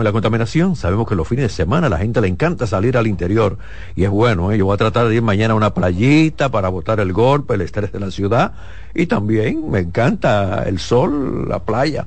[0.00, 0.76] y la contaminación.
[0.76, 3.58] Sabemos que los fines de semana la gente le encanta salir al interior
[3.94, 4.50] y es bueno.
[4.50, 4.58] ¿eh?
[4.58, 7.60] Yo voy a tratar de ir mañana a una playita para botar el golpe, el
[7.60, 8.52] estrés de la ciudad
[8.94, 12.06] y también me encanta el sol, la playa.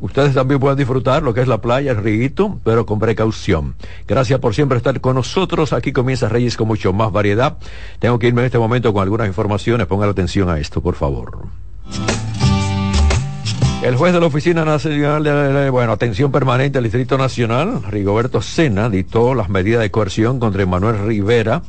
[0.00, 3.74] Ustedes también pueden disfrutar lo que es la playa, el río, pero con precaución.
[4.06, 5.72] Gracias por siempre estar con nosotros.
[5.72, 7.58] Aquí comienza Reyes con mucho más variedad.
[7.98, 9.86] Tengo que irme en este momento con algunas informaciones.
[9.88, 11.48] Pongan atención a esto, por favor.
[13.80, 18.90] El juez de la Oficina Nacional de bueno, Atención Permanente del Distrito Nacional, Rigoberto Sena,
[18.90, 21.62] dictó las medidas de coerción contra Manuel Rivera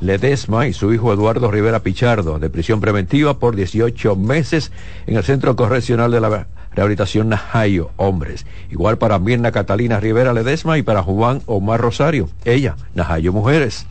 [0.00, 4.70] Ledesma y su hijo Eduardo Rivera Pichardo, de prisión preventiva por 18 meses
[5.08, 8.46] en el Centro Correccional de la Rehabilitación Najayo, hombres.
[8.70, 13.86] Igual para Mirna Catalina Rivera Ledesma y para Juan Omar Rosario, ella, Najayo Mujeres.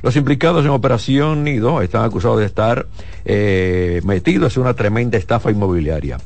[0.00, 2.86] Los implicados en Operación Nido están acusados de estar
[3.24, 6.18] eh, metidos en una tremenda estafa inmobiliaria.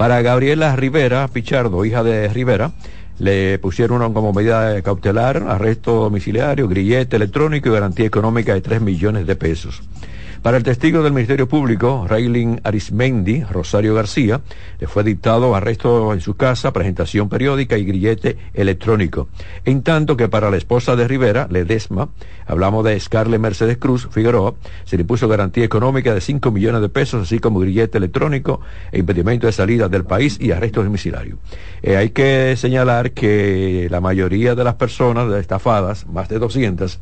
[0.00, 2.72] Para Gabriela Rivera Pichardo, hija de Rivera,
[3.18, 9.26] le pusieron como medida cautelar arresto domiciliario, grillete electrónico y garantía económica de 3 millones
[9.26, 9.82] de pesos.
[10.42, 14.40] Para el testigo del Ministerio Público, Raylin Arismendi, Rosario García,
[14.78, 19.28] le fue dictado arresto en su casa, presentación periódica y grillete electrónico.
[19.66, 22.08] En tanto que para la esposa de Rivera, Ledesma,
[22.46, 26.88] hablamos de Scarlett Mercedes Cruz Figueroa, se le puso garantía económica de 5 millones de
[26.88, 31.36] pesos, así como grillete electrónico e impedimento de salida del país y arresto domiciliario.
[31.82, 36.98] Eh, hay que señalar que la mayoría de las personas estafadas, más de 200,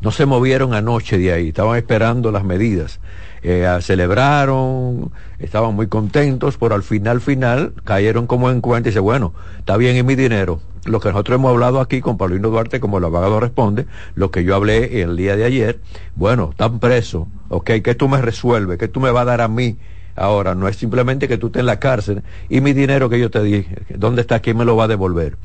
[0.00, 3.00] no se movieron anoche de ahí, estaban esperando las medidas.
[3.42, 9.00] Eh, celebraron, estaban muy contentos, pero al final, final, cayeron como en cuenta y dice,
[9.00, 10.60] bueno, está bien en mi dinero.
[10.84, 14.44] Lo que nosotros hemos hablado aquí con Paulino Duarte, como el abogado responde, lo que
[14.44, 15.80] yo hablé el día de ayer,
[16.16, 18.78] bueno, están presos, ok, ¿qué tú me resuelves?
[18.78, 19.76] ¿Qué tú me vas a dar a mí?
[20.16, 23.30] Ahora, no es simplemente que tú estés en la cárcel y mi dinero que yo
[23.30, 24.40] te dije, ¿dónde está?
[24.40, 25.36] ¿Quién me lo va a devolver?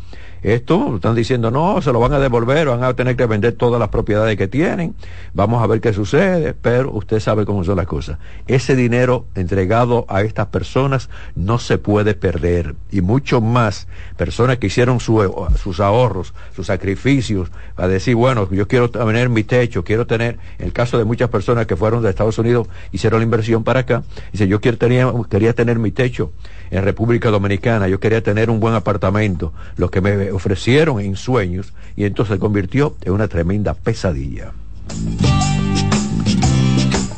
[0.46, 3.80] Esto están diciendo, no, se lo van a devolver, van a tener que vender todas
[3.80, 4.94] las propiedades que tienen,
[5.34, 8.20] vamos a ver qué sucede, pero usted sabe cómo son las cosas.
[8.46, 14.68] Ese dinero entregado a estas personas no se puede perder, y mucho más personas que
[14.68, 20.38] hicieron sus ahorros, sus sacrificios, a decir, bueno, yo quiero tener mi techo, quiero tener,
[20.60, 23.80] en el caso de muchas personas que fueron de Estados Unidos, hicieron la inversión para
[23.80, 24.78] acá, dice, yo quiero,
[25.24, 26.34] quería tener mi techo
[26.70, 31.74] en República Dominicana, yo quería tener un buen apartamento, lo que me ofrecieron en sueños
[31.96, 34.52] y entonces se convirtió en una tremenda pesadilla.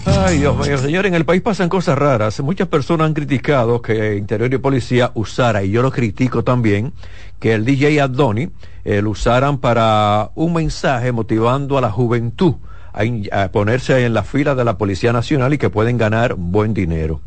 [0.05, 2.39] Ay, Dios mío, señor, en el país pasan cosas raras.
[2.39, 6.93] Muchas personas han criticado que Interior y Policía usara, y yo lo critico también,
[7.39, 8.49] que el DJ Adoni
[8.83, 12.55] eh, lo usaran para un mensaje motivando a la juventud
[12.93, 16.73] a, a ponerse en la fila de la Policía Nacional y que pueden ganar buen
[16.73, 17.21] dinero.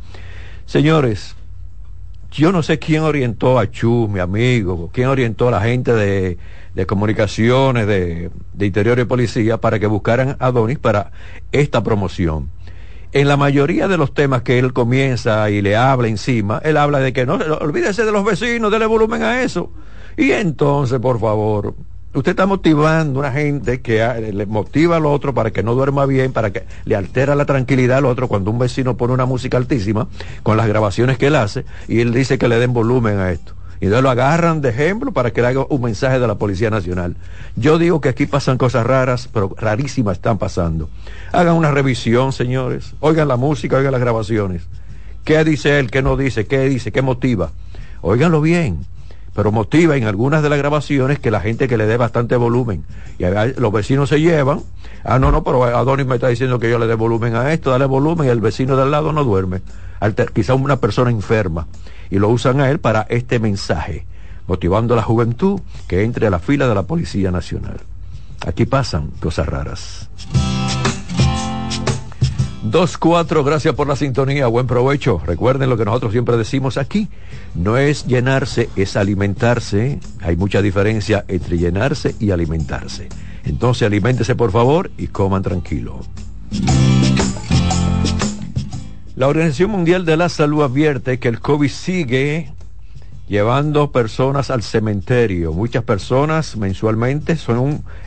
[0.66, 1.36] Señores,
[2.30, 6.38] yo no sé quién orientó a Chu, mi amigo, quién orientó a la gente de,
[6.86, 8.30] comunicaciones, de,
[8.60, 11.10] interior y policía, para que buscaran a Donis para
[11.50, 12.50] esta promoción.
[13.12, 17.00] En la mayoría de los temas que él comienza y le habla encima, él habla
[17.00, 19.72] de que no, olvídese de los vecinos, dele volumen a eso.
[20.16, 21.74] Y entonces, por favor,
[22.12, 26.06] usted está motivando a una gente que le motiva al otro para que no duerma
[26.06, 29.56] bien, para que le altera la tranquilidad al otro cuando un vecino pone una música
[29.56, 30.08] altísima
[30.42, 33.54] con las grabaciones que él hace y él dice que le den volumen a esto.
[33.80, 36.68] Y entonces lo agarran de ejemplo para que le haga un mensaje de la Policía
[36.68, 37.16] Nacional.
[37.56, 40.90] Yo digo que aquí pasan cosas raras, pero rarísimas están pasando.
[41.32, 42.92] Hagan una revisión, señores.
[43.00, 44.64] Oigan la música, oigan las grabaciones.
[45.24, 45.90] ¿Qué dice él?
[45.90, 46.46] ¿Qué no dice?
[46.46, 46.92] ¿Qué dice?
[46.92, 47.52] ¿Qué motiva?
[48.02, 48.80] Óiganlo bien
[49.34, 52.84] pero motiva en algunas de las grabaciones que la gente que le dé bastante volumen.
[53.18, 53.24] Y
[53.60, 54.60] los vecinos se llevan,
[55.04, 57.70] ah, no, no, pero Adonis me está diciendo que yo le dé volumen a esto,
[57.70, 59.62] dale volumen y el vecino del lado no duerme.
[60.34, 61.66] quizá una persona enferma.
[62.10, 64.04] Y lo usan a él para este mensaje,
[64.48, 67.80] motivando a la juventud que entre a la fila de la Policía Nacional.
[68.46, 70.08] Aquí pasan cosas raras.
[72.70, 75.20] Dos, cuatro, gracias por la sintonía, buen provecho.
[75.26, 77.08] Recuerden lo que nosotros siempre decimos aquí,
[77.56, 79.98] no es llenarse, es alimentarse.
[80.20, 83.08] Hay mucha diferencia entre llenarse y alimentarse.
[83.42, 85.98] Entonces aliméntese por favor y coman tranquilo.
[89.16, 92.52] La Organización Mundial de la Salud advierte que el COVID sigue
[93.30, 95.52] llevando personas al cementerio.
[95.52, 97.36] Muchas personas mensualmente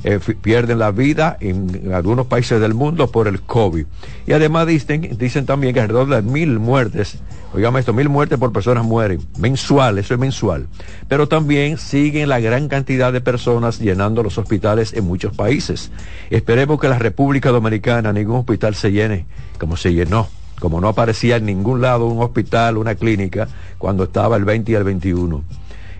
[0.03, 3.85] eh, pierden la vida en algunos países del mundo por el COVID.
[4.27, 7.19] Y además dicen, dicen también que alrededor de mil muertes,
[7.53, 10.67] oigamos esto, mil muertes por personas mueren, mensual, eso es mensual.
[11.07, 15.89] Pero también siguen la gran cantidad de personas llenando los hospitales en muchos países.
[16.31, 19.25] Esperemos que la República Dominicana ningún hospital se llene
[19.57, 20.27] como se llenó
[20.63, 24.75] como no aparecía en ningún lado un hospital, una clínica, cuando estaba el 20 y
[24.75, 25.44] el 21.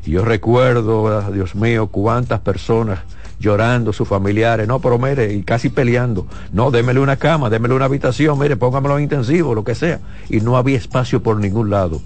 [0.06, 3.00] Y yo recuerdo, Dios mío, cuántas personas
[3.42, 7.84] llorando, sus familiares, no, pero mire, y casi peleando, no, démele una cama, démele una
[7.84, 10.00] habitación, mire, póngamelo en intensivo, lo que sea.
[10.30, 12.00] Y no había espacio por ningún lado.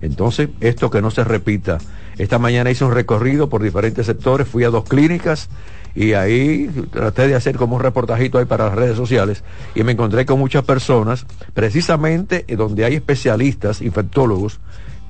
[0.00, 1.78] Entonces, esto que no se repita.
[2.18, 5.48] Esta mañana hice un recorrido por diferentes sectores, fui a dos clínicas
[5.94, 9.44] y ahí traté de hacer como un reportajito ahí para las redes sociales
[9.74, 14.60] y me encontré con muchas personas, precisamente donde hay especialistas, infectólogos,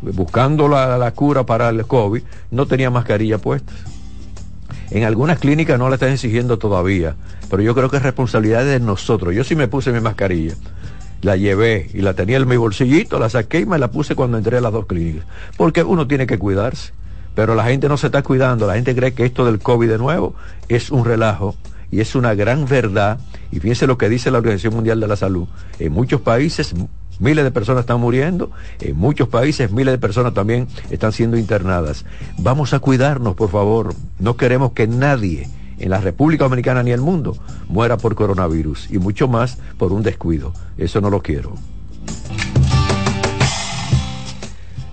[0.01, 3.75] buscando la, cura para el COVID, no tenían mascarilla puestas.
[4.91, 7.17] En algunas clínicas no la están exigiendo todavía,
[7.51, 9.35] pero yo creo que es responsabilidad de nosotros.
[9.35, 10.55] Yo sí me puse mi mascarilla
[11.25, 14.37] la llevé y la tenía en mi bolsillito, la saqué y me la puse cuando
[14.39, 15.27] entré a las dos clínicas.
[15.57, 16.93] Porque uno tiene que cuidarse.
[17.35, 19.99] Pero la gente no se está cuidando, la gente cree que esto del COVID de
[19.99, 20.35] nuevo
[20.69, 21.57] es un relajo
[21.91, 23.19] y es una gran verdad.
[23.51, 25.49] Y fíjense lo que dice la Organización Mundial de la Salud.
[25.81, 26.75] En muchos países
[27.19, 28.51] miles de personas están muriendo,
[28.81, 32.05] en muchos países miles de personas también están siendo internadas.
[32.39, 33.95] Vamos a cuidarnos, por favor.
[34.19, 35.49] No queremos que nadie
[35.85, 37.37] en la República Dominicana ni el mundo
[37.69, 40.55] muera por coronavirus y mucho más por un descuido.
[40.79, 41.53] Eso no lo quiero.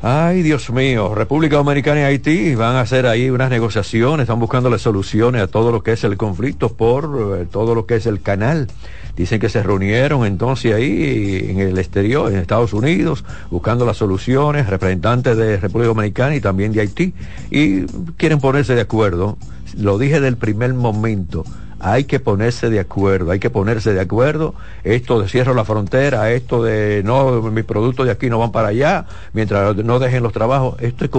[0.04, 4.70] Ay, Dios mío, República Dominicana y Haití van a hacer ahí unas negociaciones, están buscando
[4.70, 8.06] las soluciones a todo lo que es el conflicto por eh, todo lo que es
[8.06, 8.68] el canal.
[9.16, 14.68] Dicen que se reunieron entonces ahí en el exterior, en Estados Unidos, buscando las soluciones,
[14.68, 17.14] representantes de República Dominicana y también de Haití,
[17.50, 17.84] y
[18.18, 19.38] quieren ponerse de acuerdo
[19.78, 21.44] lo dije del primer momento,
[21.82, 24.54] hay que ponerse de acuerdo, hay que ponerse de acuerdo,
[24.84, 28.68] esto de cierro la frontera, esto de no, mis productos de aquí no van para
[28.68, 31.12] allá, mientras no dejen los trabajos, esto es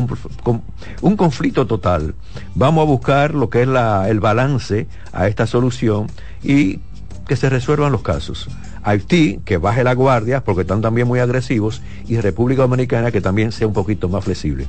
[1.00, 2.14] un conflicto total.
[2.54, 6.06] Vamos a buscar lo que es la, el balance a esta solución
[6.44, 6.78] y
[7.26, 8.48] que se resuelvan los casos.
[8.84, 13.52] Haití, que baje la guardia, porque están también muy agresivos, y República Dominicana, que también
[13.52, 14.66] sea un poquito más flexible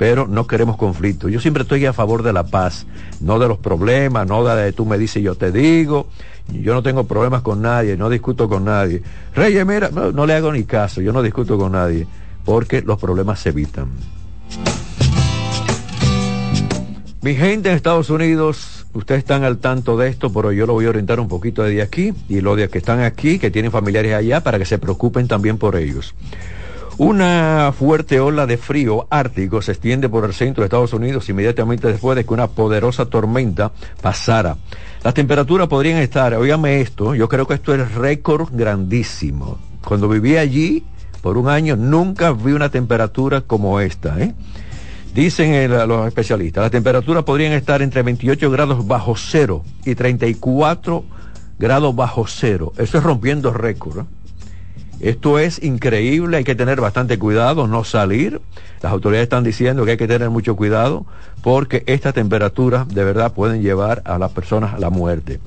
[0.00, 1.28] pero no queremos conflicto.
[1.28, 2.86] Yo siempre estoy a favor de la paz,
[3.20, 6.06] no de los problemas, no de tú me dices yo te digo.
[6.48, 9.02] Yo no tengo problemas con nadie, no discuto con nadie.
[9.34, 12.06] Reyes, mira, no, le hago ni caso, yo no discuto con nadie,
[12.46, 13.88] porque los problemas se evitan.
[17.20, 20.86] Mi gente en Estados Unidos, ustedes están al tanto de esto, pero yo lo voy
[20.86, 24.42] a orientar un poquito desde aquí y los que están aquí, que tienen familiares allá,
[24.42, 26.14] para que se preocupen también por ellos.
[26.98, 31.88] Una fuerte ola de frío ártico se extiende por el centro de Estados Unidos inmediatamente
[31.88, 33.72] después de que una poderosa tormenta
[34.02, 34.56] pasara.
[35.02, 39.58] Las temperaturas podrían estar, oígame esto, yo creo que esto es récord grandísimo.
[39.82, 40.84] Cuando viví allí
[41.22, 44.20] por un año nunca vi una temperatura como esta.
[44.20, 44.34] ¿eh?
[45.14, 51.04] Dicen los especialistas, las temperaturas podrían estar entre 28 grados bajo cero y 34
[51.58, 52.72] grados bajo cero.
[52.76, 54.00] Eso es rompiendo récord.
[54.00, 54.04] ¿eh?
[55.00, 58.40] Esto es increíble, hay que tener bastante cuidado, no salir.
[58.82, 61.06] Las autoridades están diciendo que hay que tener mucho cuidado
[61.42, 65.40] porque estas temperaturas de verdad pueden llevar a las personas a la muerte.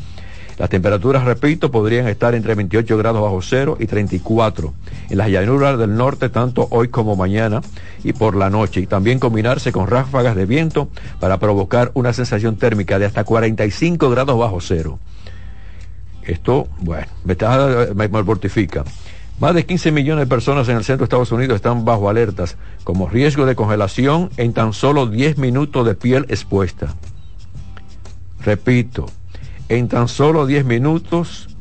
[0.58, 4.74] Las temperaturas, repito, podrían estar entre 28 grados bajo cero y 34
[5.10, 7.62] en las llanuras del norte, tanto hoy como mañana
[8.04, 8.82] y por la noche.
[8.82, 10.90] Y también combinarse con ráfagas de viento
[11.20, 15.00] para provocar una sensación térmica de hasta 45 grados bajo cero.
[16.24, 18.84] Esto, bueno, me, está, me mortifica.
[19.40, 22.56] Más de 15 millones de personas en el centro de Estados Unidos están bajo alertas
[22.84, 26.96] como riesgo de congelación en tan solo 10 minutos de piel expuesta.
[28.40, 29.08] Repito,
[29.70, 31.53] en tan solo 10 minutos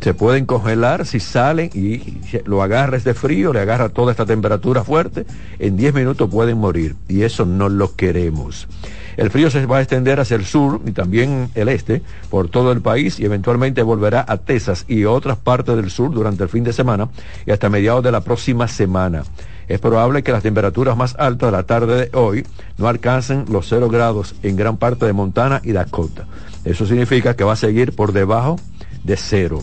[0.00, 4.84] se pueden congelar si salen y lo agarres de frío, le agarra toda esta temperatura
[4.84, 5.26] fuerte,
[5.58, 8.68] en 10 minutos pueden morir y eso no lo queremos.
[9.16, 12.70] El frío se va a extender hacia el sur y también el este por todo
[12.72, 16.64] el país y eventualmente volverá a Texas y otras partes del sur durante el fin
[16.64, 17.08] de semana
[17.46, 19.22] y hasta mediados de la próxima semana.
[19.68, 23.66] Es probable que las temperaturas más altas de la tarde de hoy no alcancen los
[23.66, 26.26] cero grados en gran parte de Montana y Dakota.
[26.64, 28.60] Eso significa que va a seguir por debajo
[29.02, 29.62] de cero.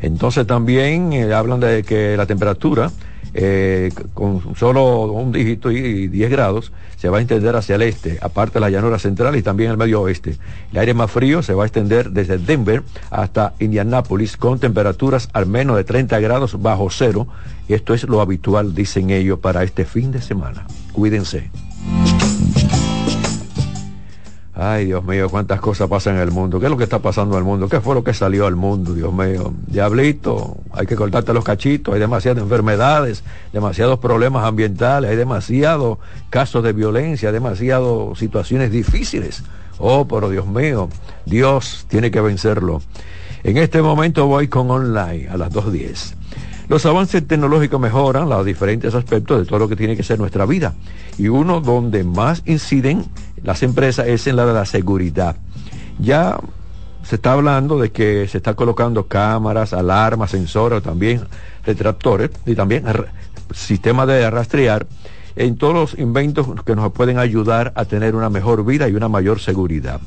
[0.00, 2.90] Entonces también eh, hablan de que la temperatura
[3.38, 8.18] eh, con solo un dígito y 10 grados, se va a extender hacia el este,
[8.22, 10.38] aparte de la llanura central y también el medio oeste.
[10.72, 15.44] El aire más frío se va a extender desde Denver hasta Indianápolis con temperaturas al
[15.44, 17.26] menos de 30 grados bajo cero.
[17.68, 20.66] Esto es lo habitual, dicen ellos, para este fin de semana.
[20.92, 21.50] Cuídense.
[24.58, 26.58] Ay, Dios mío, cuántas cosas pasan en el mundo.
[26.58, 27.68] ¿Qué es lo que está pasando en el mundo?
[27.68, 29.52] ¿Qué fue lo que salió al mundo, Dios mío?
[29.66, 33.22] Diablito, hay que cortarte los cachitos, hay demasiadas enfermedades,
[33.52, 35.98] demasiados problemas ambientales, hay demasiados
[36.30, 39.42] casos de violencia, demasiadas situaciones difíciles.
[39.78, 40.88] Oh, pero Dios mío,
[41.26, 42.80] Dios tiene que vencerlo.
[43.44, 46.14] En este momento voy con online a las 2.10.
[46.68, 50.46] Los avances tecnológicos mejoran los diferentes aspectos de todo lo que tiene que ser nuestra
[50.46, 50.74] vida.
[51.18, 53.04] Y uno donde más inciden
[53.42, 55.36] las empresas es en la de la seguridad.
[55.98, 56.38] Ya
[57.02, 61.22] se está hablando de que se está colocando cámaras, alarmas, sensores, también
[61.64, 62.84] retractores y también
[63.54, 64.86] sistemas de rastrear
[65.36, 69.08] en todos los inventos que nos pueden ayudar a tener una mejor vida y una
[69.08, 70.00] mayor seguridad.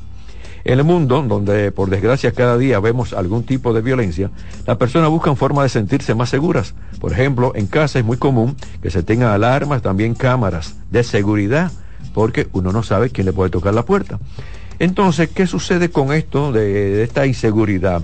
[0.65, 4.29] En el mundo, donde por desgracia cada día vemos algún tipo de violencia,
[4.67, 6.73] las personas buscan formas de sentirse más seguras.
[6.99, 11.71] Por ejemplo, en casa es muy común que se tengan alarmas, también cámaras de seguridad,
[12.13, 14.19] porque uno no sabe quién le puede tocar la puerta.
[14.79, 18.01] Entonces, ¿qué sucede con esto de, esta inseguridad?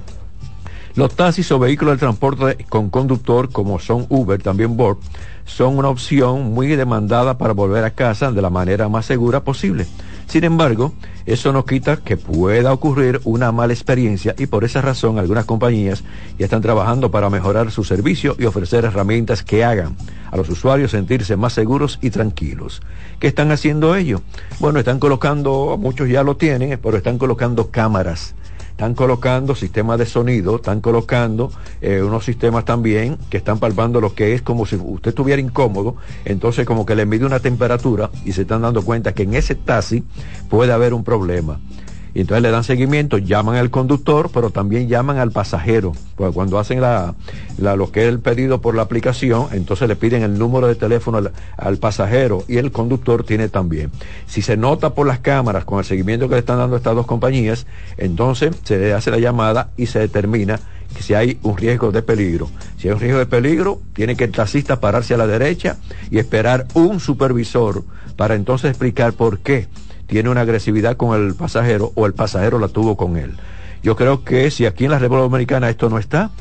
[0.96, 4.98] Los taxis o vehículos de transporte con conductor, como son Uber, también Board,
[5.46, 9.88] son una opción muy demandada para volver a casa de la manera más segura posible.
[10.28, 10.94] Sin embargo,
[11.26, 16.04] eso no quita que pueda ocurrir una mala experiencia y por esa razón algunas compañías
[16.38, 19.96] ya están trabajando para mejorar su servicio y ofrecer herramientas que hagan
[20.32, 22.82] a los usuarios sentirse más seguros y tranquilos.
[23.20, 24.22] ¿Qué están haciendo ellos?
[24.60, 28.36] Bueno, están colocando, muchos ya lo tienen, pero están colocando cámaras
[28.76, 34.14] están colocando sistemas de sonido, están colocando eh, unos sistemas también que están palpando lo
[34.14, 38.34] que es como si usted estuviera incómodo, entonces como que le mide una temperatura y
[38.34, 40.04] se están dando cuenta que en ese taxi
[40.50, 41.58] puede haber un problema.
[42.16, 45.92] Y entonces le dan seguimiento, llaman al conductor, pero también llaman al pasajero.
[46.16, 47.14] Porque cuando hacen la,
[47.58, 51.22] lo que es el pedido por la aplicación, entonces le piden el número de teléfono
[51.58, 53.92] al, pasajero y el conductor tiene también.
[54.28, 57.06] Si se nota por las cámaras con el seguimiento que le están dando estas dos
[57.06, 57.68] compañías,
[57.98, 60.58] entonces se le hace la llamada y se determina
[60.96, 62.50] que si hay un riesgo de peligro.
[62.78, 65.76] Si hay un riesgo de peligro, tiene que el taxista pararse a la derecha
[66.10, 67.84] y esperar un supervisor
[68.16, 69.68] para entonces explicar por qué
[70.08, 73.36] tiene una agresividad con el pasajero o el pasajero la tuvo con él.
[73.84, 76.32] Yo creo que si aquí en la República Dominicana esto no está,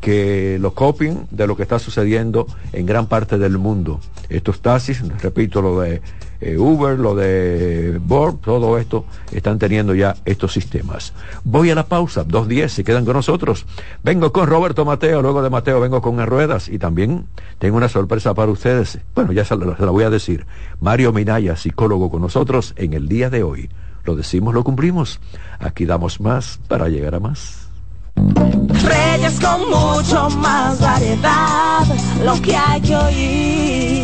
[0.00, 4.00] que lo copien de lo que está sucediendo en gran parte del mundo.
[4.28, 6.02] Estos taxis, repito, lo de
[6.44, 11.14] eh, Uber, lo de Board, todo esto están teniendo ya estos sistemas.
[11.42, 13.64] Voy a la pausa, dos días, se quedan con nosotros.
[14.02, 17.24] Vengo con Roberto Mateo, luego de Mateo vengo con Ruedas y también
[17.58, 18.98] tengo una sorpresa para ustedes.
[19.14, 20.46] Bueno, ya se la, se la voy a decir.
[20.80, 23.70] Mario Minaya, psicólogo con nosotros en el día de hoy.
[24.04, 25.20] Lo decimos, lo cumplimos.
[25.58, 27.70] Aquí damos más para llegar a más.
[28.16, 31.84] Reyes con mucho más variedad,
[32.22, 34.03] lo que hay que oír.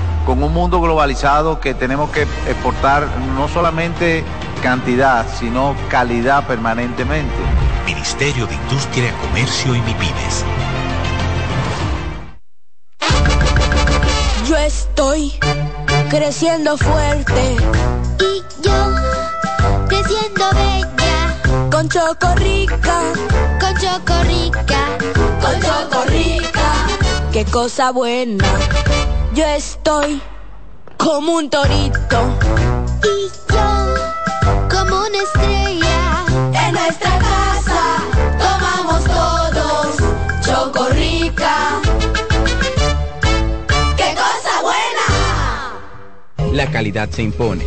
[0.25, 4.23] con un mundo globalizado que tenemos que exportar no solamente
[4.61, 7.35] cantidad, sino calidad permanentemente.
[7.85, 10.45] Ministerio de Industria, Comercio y MIPINES.
[14.47, 15.33] Yo estoy
[16.09, 17.55] creciendo fuerte
[18.19, 18.95] y yo,
[19.87, 21.69] creciendo bella.
[21.71, 23.01] Con Chocorrica.
[23.59, 24.97] Con Chocorrica.
[25.41, 26.71] Con Chocorrica.
[27.31, 28.45] Qué cosa buena.
[29.33, 30.21] Yo estoy
[30.97, 32.37] como un torito.
[33.01, 33.95] Y yo,
[34.69, 36.25] como una estrella.
[36.53, 38.03] En nuestra casa
[38.37, 39.95] tomamos todos
[40.45, 41.79] Chocorrica.
[43.95, 46.53] ¡Qué cosa buena!
[46.53, 47.63] La calidad se impone.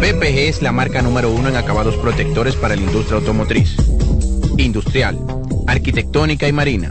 [0.00, 3.76] PPG es la marca número uno en acabados protectores para la industria automotriz,
[4.58, 5.16] industrial,
[5.68, 6.90] arquitectónica y marina.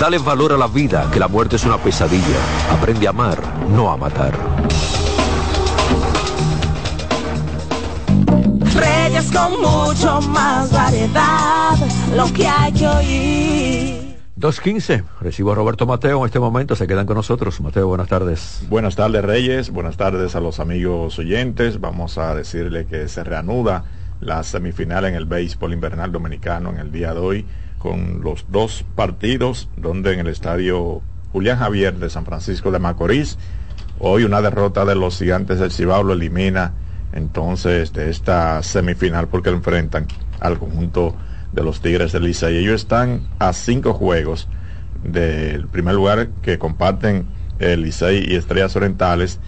[0.00, 2.36] Dale valor a la vida, que la muerte es una pesadilla.
[2.70, 3.38] Aprende a amar,
[3.70, 4.34] no a matar.
[8.74, 11.76] Reyes con mucho más variedad,
[12.14, 14.16] lo que hay que oír.
[14.38, 17.58] 2.15, recibo a Roberto Mateo en este momento, se quedan con nosotros.
[17.62, 18.66] Mateo, buenas tardes.
[18.68, 21.80] Buenas tardes Reyes, buenas tardes a los amigos oyentes.
[21.80, 23.84] Vamos a decirle que se reanuda
[24.20, 27.46] la semifinal en el béisbol invernal dominicano en el día de hoy
[27.78, 31.02] con los dos partidos donde en el estadio
[31.32, 33.38] Julián Javier de San Francisco de Macorís,
[33.98, 36.72] hoy una derrota de los gigantes del Cibao lo elimina
[37.12, 40.06] entonces de esta semifinal porque enfrentan
[40.40, 41.14] al conjunto
[41.52, 42.58] de los Tigres del Licey.
[42.58, 44.48] Ellos están a cinco juegos
[45.02, 47.26] del primer lugar que comparten
[47.58, 49.40] el Licey y Estrellas Orientales,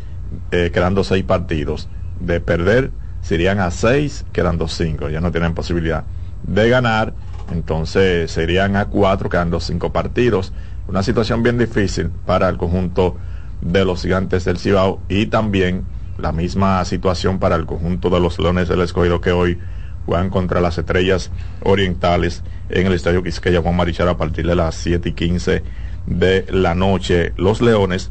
[0.50, 1.88] eh, quedando seis partidos.
[2.20, 5.08] De perder, serían a seis, quedando cinco.
[5.08, 6.04] Ya no tienen posibilidad
[6.42, 7.14] de ganar
[7.50, 10.52] entonces serían a cuatro, quedando cinco partidos.
[10.86, 13.16] Una situación bien difícil para el conjunto
[13.60, 15.84] de los gigantes del Cibao y también
[16.18, 19.58] la misma situación para el conjunto de los Leones del Escogido que hoy
[20.06, 21.30] juegan contra las estrellas
[21.62, 25.62] orientales en el estadio Quisqueya Juan Marichal a partir de las 7 y 15
[26.06, 27.32] de la noche.
[27.36, 28.10] Los Leones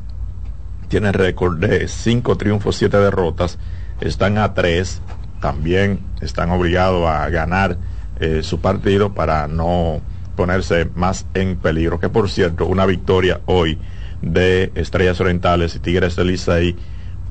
[0.88, 3.58] tienen récord de cinco triunfos, siete derrotas,
[4.00, 5.02] están a tres,
[5.42, 7.78] también están obligados a ganar
[8.20, 10.02] eh, su partido para no
[10.36, 12.00] ponerse más en peligro.
[12.00, 13.78] Que por cierto, una victoria hoy
[14.22, 16.76] de Estrellas Orientales y Tigres del Licey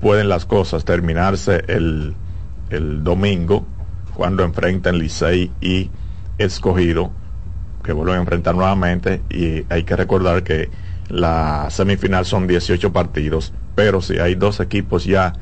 [0.00, 2.14] pueden las cosas terminarse el,
[2.70, 3.66] el domingo
[4.14, 5.90] cuando enfrenten Licey y
[6.38, 7.12] Escogido
[7.86, 10.68] que vuelven a enfrentar nuevamente y hay que recordar que
[11.08, 15.32] la semifinal son 18 partidos, pero si hay dos equipos ya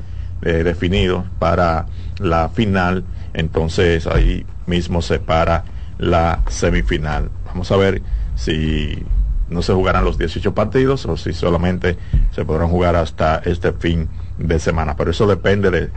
[0.43, 1.87] eh, definidos para
[2.19, 5.63] la final, entonces ahí mismo se para
[5.97, 7.29] la semifinal.
[7.45, 8.01] Vamos a ver
[8.35, 9.03] si
[9.49, 11.97] no se jugarán los 18 partidos o si solamente
[12.31, 14.95] se podrán jugar hasta este fin de semana.
[14.97, 15.89] Pero eso depende de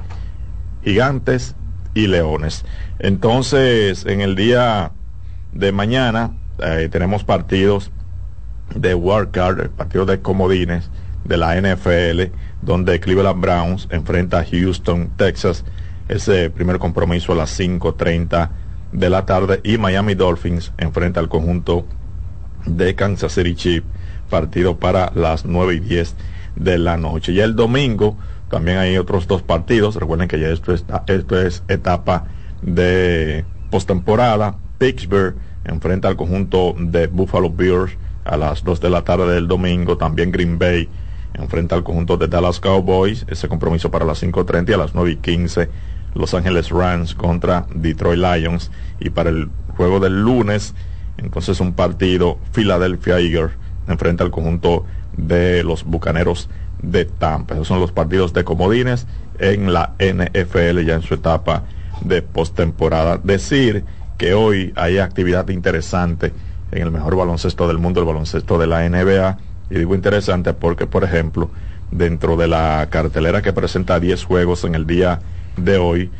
[0.84, 1.54] gigantes
[1.94, 2.64] y leones.
[2.98, 4.92] Entonces, en el día
[5.52, 7.90] de mañana eh, tenemos partidos
[8.74, 10.90] de Card, partidos de comodines
[11.24, 15.64] de la NFL, donde Cleveland Browns enfrenta a Houston, Texas
[16.08, 18.50] ese primer compromiso a las 5.30
[18.92, 21.84] de la tarde y Miami Dolphins enfrenta al conjunto
[22.64, 23.86] de Kansas City Chiefs,
[24.30, 26.16] partido para las 9 y 10
[26.56, 27.32] de la noche.
[27.32, 28.16] Y el domingo
[28.50, 32.26] también hay otros dos partidos, recuerden que ya esto, esto es etapa
[32.62, 34.56] de postemporada.
[34.78, 39.96] Pittsburgh enfrenta al conjunto de Buffalo Bills a las 2 de la tarde del domingo,
[39.96, 40.88] también Green Bay
[41.34, 45.10] enfrenta al conjunto de Dallas Cowboys, ese compromiso para las 5.30 y a las 9
[45.10, 45.68] y 15
[46.14, 48.70] los Ángeles Rams contra Detroit Lions.
[49.00, 50.74] Y para el juego del lunes,
[51.16, 53.52] entonces un partido Philadelphia Eagles
[53.86, 54.84] enfrenta al conjunto
[55.16, 56.48] de los Bucaneros
[56.82, 57.54] de Tampa.
[57.54, 59.06] Esos son los partidos de comodines
[59.38, 61.64] en la NFL ya en su etapa
[62.02, 63.18] de postemporada.
[63.18, 63.84] Decir
[64.16, 66.32] que hoy hay actividad interesante
[66.70, 69.38] en el mejor baloncesto del mundo, el baloncesto de la NBA.
[69.70, 71.50] Y digo interesante porque, por ejemplo,
[71.90, 75.20] dentro de la cartelera que presenta 10 juegos en el día
[75.64, 76.10] de hoy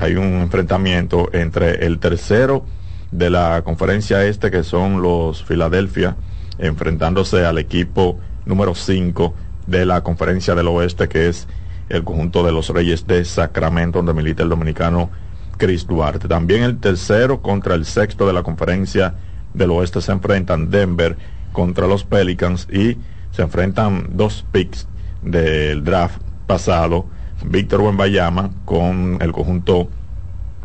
[0.00, 2.64] hay un enfrentamiento entre el tercero
[3.10, 6.16] de la conferencia este, que son los Philadelphia,
[6.58, 9.34] enfrentándose al equipo número 5
[9.66, 11.46] de la conferencia del oeste, que es
[11.88, 15.10] el conjunto de los Reyes de Sacramento, donde milita el dominicano
[15.56, 16.28] Chris Duarte.
[16.28, 19.14] También el tercero contra el sexto de la conferencia
[19.54, 21.16] del oeste se enfrentan Denver
[21.52, 22.98] contra los Pelicans y
[23.30, 24.86] se enfrentan dos picks
[25.22, 27.06] del draft pasado
[27.44, 29.88] Víctor Wembayama con el conjunto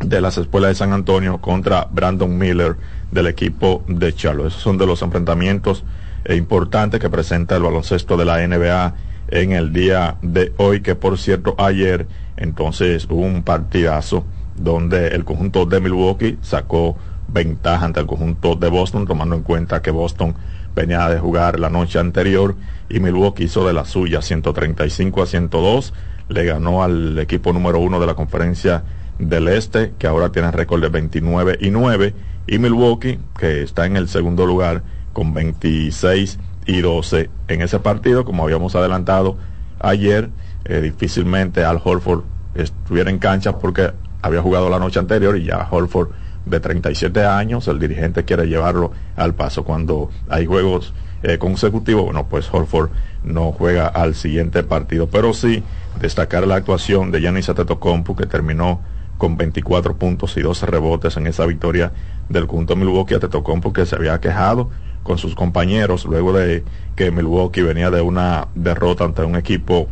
[0.00, 2.76] de las escuelas de San Antonio contra Brandon Miller
[3.10, 4.46] del equipo de Charlo.
[4.46, 5.84] Esos son de los enfrentamientos
[6.28, 8.94] importantes que presenta el baloncesto de la NBA
[9.28, 12.06] en el día de hoy, que por cierto ayer
[12.36, 14.24] entonces hubo un partidazo
[14.56, 16.96] donde el conjunto de Milwaukee sacó
[17.28, 20.34] ventaja ante el conjunto de Boston, tomando en cuenta que Boston
[20.74, 22.54] venía de jugar la noche anterior
[22.88, 25.94] y Milwaukee hizo de la suya 135 a 102
[26.28, 28.84] le ganó al equipo número uno de la conferencia
[29.18, 32.14] del Este, que ahora tiene récord de 29 y 9,
[32.46, 34.82] y Milwaukee, que está en el segundo lugar
[35.12, 39.36] con 26 y 12 en ese partido, como habíamos adelantado
[39.80, 40.30] ayer,
[40.64, 42.22] eh, difícilmente Al Holford
[42.54, 43.90] estuviera en cancha porque
[44.22, 46.10] había jugado la noche anterior y ya Holford
[46.46, 49.64] de 37 años, el dirigente quiere llevarlo al paso.
[49.64, 52.90] Cuando hay juegos eh, consecutivos, bueno, pues Holford
[53.24, 55.62] no juega al siguiente partido, pero sí
[56.00, 58.80] destacar la actuación de Giannis Antetokounmpo que terminó
[59.18, 61.92] con 24 puntos y 12 rebotes en esa victoria
[62.28, 63.14] del conjunto Milwaukee.
[63.14, 64.70] Antetokounmpo que se había quejado
[65.02, 66.64] con sus compañeros luego de
[66.96, 69.88] que Milwaukee venía de una derrota ante un equipo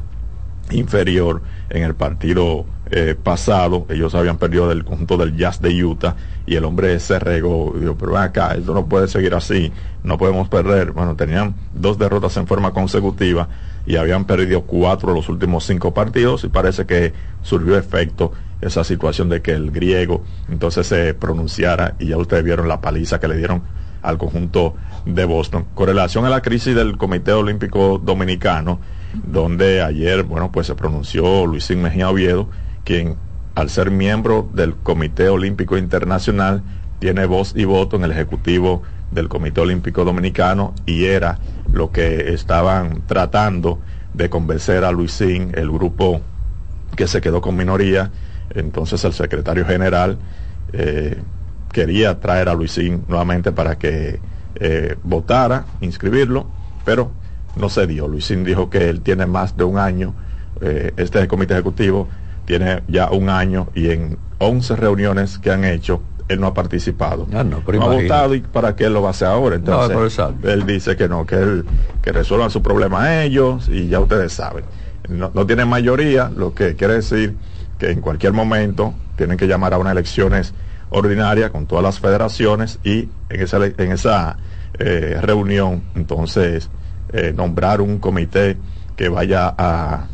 [0.71, 3.87] inferior en el partido eh, pasado.
[3.89, 7.75] Ellos habían perdido del conjunto del Jazz de Utah y el hombre se regó.
[7.79, 9.73] Dijo, pero acá, esto no puede seguir así,
[10.03, 10.93] no podemos perder.
[10.93, 13.49] Bueno, tenían dos derrotas en forma consecutiva
[13.87, 18.85] y habían perdido cuatro de los últimos cinco partidos y parece que surgió efecto esa
[18.85, 23.29] situación de que el griego entonces se pronunciara y ya ustedes vieron la paliza que
[23.29, 23.63] le dieron
[24.03, 24.75] al conjunto
[25.05, 25.67] de Boston.
[25.75, 28.81] Con relación a la crisis del Comité Olímpico Dominicano,
[29.13, 32.49] donde ayer, bueno, pues se pronunció Luisín Mejía Oviedo,
[32.85, 33.17] quien
[33.55, 36.63] al ser miembro del Comité Olímpico Internacional
[36.99, 41.39] tiene voz y voto en el Ejecutivo del Comité Olímpico Dominicano y era
[41.73, 43.81] lo que estaban tratando
[44.15, 46.21] de convencer a Luisín, el grupo
[46.97, 48.11] que se quedó con minoría,
[48.55, 50.19] entonces el secretario general
[50.73, 51.21] eh,
[51.73, 54.21] quería traer a Luisín nuevamente para que
[54.57, 56.47] eh, votara, inscribirlo,
[56.85, 57.13] pero
[57.57, 58.09] no se dio.
[58.09, 60.15] Luisín dijo que él tiene más de un año,
[60.61, 62.09] eh, este es el comité ejecutivo,
[62.45, 67.27] tiene ya un año y en 11 reuniones que han hecho, él no ha participado.
[67.33, 69.57] Ah, no, pero no ha votado y para qué él lo va a hacer ahora.
[69.57, 71.65] Entonces, él dice que no, que él,
[72.03, 74.65] que resuelvan su problema ellos y ya ustedes saben.
[75.09, 77.37] No, no tienen mayoría, lo que quiere decir
[77.79, 80.55] que en cualquier momento tienen que llamar a unas elecciones
[80.91, 84.37] ordinarias con todas las federaciones y en esa, en esa
[84.79, 86.69] eh, reunión entonces
[87.13, 88.57] eh, nombrar un comité
[88.97, 90.07] que vaya a,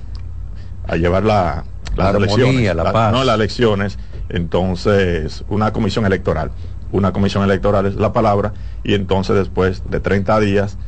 [0.87, 1.65] a llevar la,
[1.97, 3.13] La las armonía, elecciones, la paz.
[3.13, 6.51] no las elecciones, entonces una comisión electoral,
[6.93, 8.53] una comisión electoral es la palabra
[8.85, 10.79] y entonces después de 30 días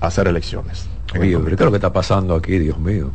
[0.00, 0.88] hacer elecciones.
[1.18, 3.10] Oye, pero ¿qué es lo que está pasando aquí, Dios mío?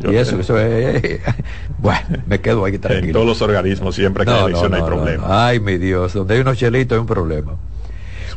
[0.00, 1.20] Yo y eso, eso es...
[1.78, 3.12] bueno, me quedo ahí En tranquilo.
[3.12, 5.30] todos los organismos siempre que hay elecciones hay problemas.
[5.30, 7.52] Ay, mi Dios, donde hay unos chelitos hay un problema.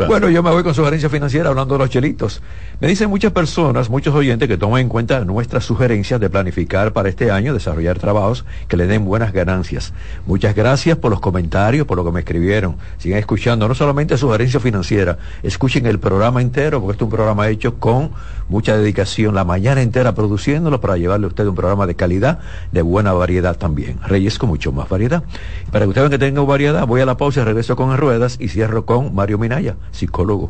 [0.08, 2.42] Bueno, yo me voy con sugerencia financiera hablando de los chelitos.
[2.82, 7.10] Me dicen muchas personas, muchos oyentes que toman en cuenta nuestras sugerencias de planificar para
[7.10, 9.94] este año, desarrollar trabajos que le den buenas ganancias.
[10.26, 12.78] Muchas gracias por los comentarios, por lo que me escribieron.
[12.98, 17.50] Sigan escuchando, no solamente sugerencia financiera, escuchen el programa entero, porque este es un programa
[17.50, 18.14] hecho con
[18.50, 22.40] mucha dedicación, la mañana entera produciéndolo para llevarle a usted un programa de calidad,
[22.72, 24.00] de buena variedad también.
[24.08, 25.22] Reyes con mucho más variedad.
[25.72, 28.48] Para que ustedes vean que tengan variedad, voy a la pausa, regreso con ruedas y
[28.48, 30.50] cierro con Mario Minaya, psicólogo.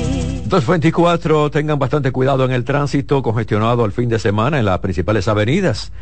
[0.51, 5.29] 224, tengan bastante cuidado en el tránsito congestionado al fin de semana en las principales
[5.29, 5.93] avenidas.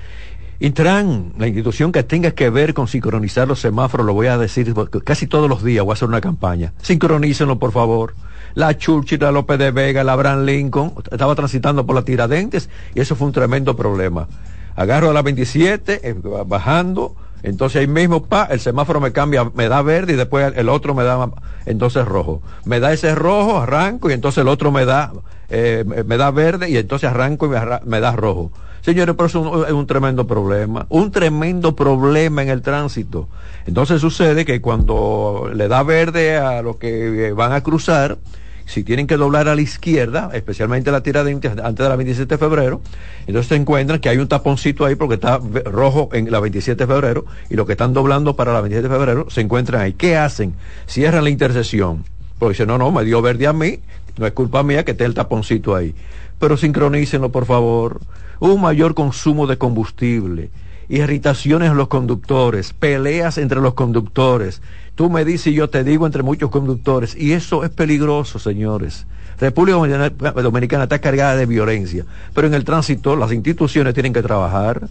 [0.60, 4.74] Intran, la institución que tenga que ver con sincronizar los semáforos, lo voy a decir
[5.04, 6.74] casi todos los días, voy a hacer una campaña.
[6.82, 8.16] Sincronícenlo, por favor.
[8.56, 13.02] La Churchill, la López de Vega, la Abraham Lincoln, estaba transitando por la Tiradentes y
[13.02, 14.28] eso fue un tremendo problema.
[14.76, 16.16] Agarro a la 27, eh,
[16.48, 20.70] bajando, Entonces ahí mismo, pa, el semáforo me cambia, me da verde y después el
[20.70, 21.30] otro me da
[21.66, 22.42] entonces rojo.
[22.66, 25.12] Me da ese rojo, arranco y entonces el otro me da,
[25.50, 28.52] eh, me da verde y entonces arranco y me, me da rojo.
[28.82, 33.28] Señores, pero eso es un, tremendo problema, un tremendo problema en el tránsito.
[33.66, 38.18] Entonces sucede que cuando le da verde a los que van a cruzar,
[38.70, 42.36] si tienen que doblar a la izquierda, especialmente la tira de antes de la 27
[42.36, 42.82] de febrero,
[43.26, 46.94] entonces se encuentran que hay un taponcito ahí porque está rojo en la 27 de
[46.94, 49.94] febrero y los que están doblando para la 27 de febrero se encuentran ahí.
[49.94, 50.54] ¿Qué hacen?
[50.86, 52.06] Cierran la intersección.
[52.38, 53.80] Porque dicen, no, no, me dio verde a mí,
[54.20, 55.96] no es culpa mía que esté el taponcito ahí.
[56.38, 58.02] Pero sincronícenlo, por favor.
[58.40, 60.52] Un mayor consumo de combustible
[60.90, 64.62] irritaciones en los conductores, peleas entre los conductores.
[65.00, 67.16] Tú me dices y yo te digo entre muchos conductores.
[67.16, 69.08] Y eso es peligroso, señores.
[69.40, 69.78] República
[70.42, 74.90] Dominicana está cargada de violencia, pero en el tránsito las instituciones tienen que trabajar,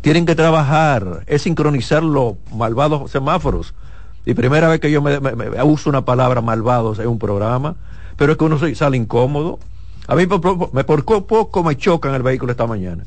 [0.00, 3.74] tienen que trabajar, es sincronizar los malvados semáforos.
[4.24, 5.18] Y primera vez que yo me,
[5.64, 7.74] uso una palabra malvados en un programa,
[8.16, 9.58] pero es que uno sale incómodo.
[10.06, 13.06] A mí por, me, por poco me chocan el vehículo esta mañana.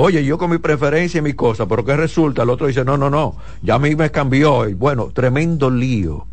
[0.00, 2.44] Oye, yo con mi preferencia y mi cosa, pero ¿qué resulta?
[2.44, 4.64] El otro dice, no, no, no, ya a mí me cambió.
[4.76, 6.24] Bueno, tremendo lío.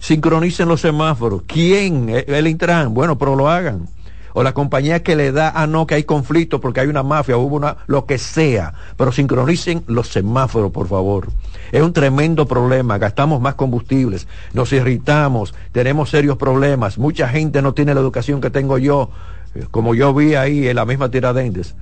[0.00, 1.42] Sincronicen los semáforos.
[1.46, 2.08] ¿Quién?
[2.08, 2.92] El Intran.
[2.92, 3.86] Bueno, pero lo hagan.
[4.32, 7.36] O la compañía que le da, ah, no, que hay conflicto porque hay una mafia,
[7.36, 8.74] hubo una, lo que sea.
[8.96, 11.28] Pero sincronicen los semáforos, por favor.
[11.70, 12.98] Es un tremendo problema.
[12.98, 16.98] Gastamos más combustibles, nos irritamos, tenemos serios problemas.
[16.98, 19.10] Mucha gente no tiene la educación que tengo yo,
[19.54, 21.76] eh, como yo vi ahí en la misma Tiradentes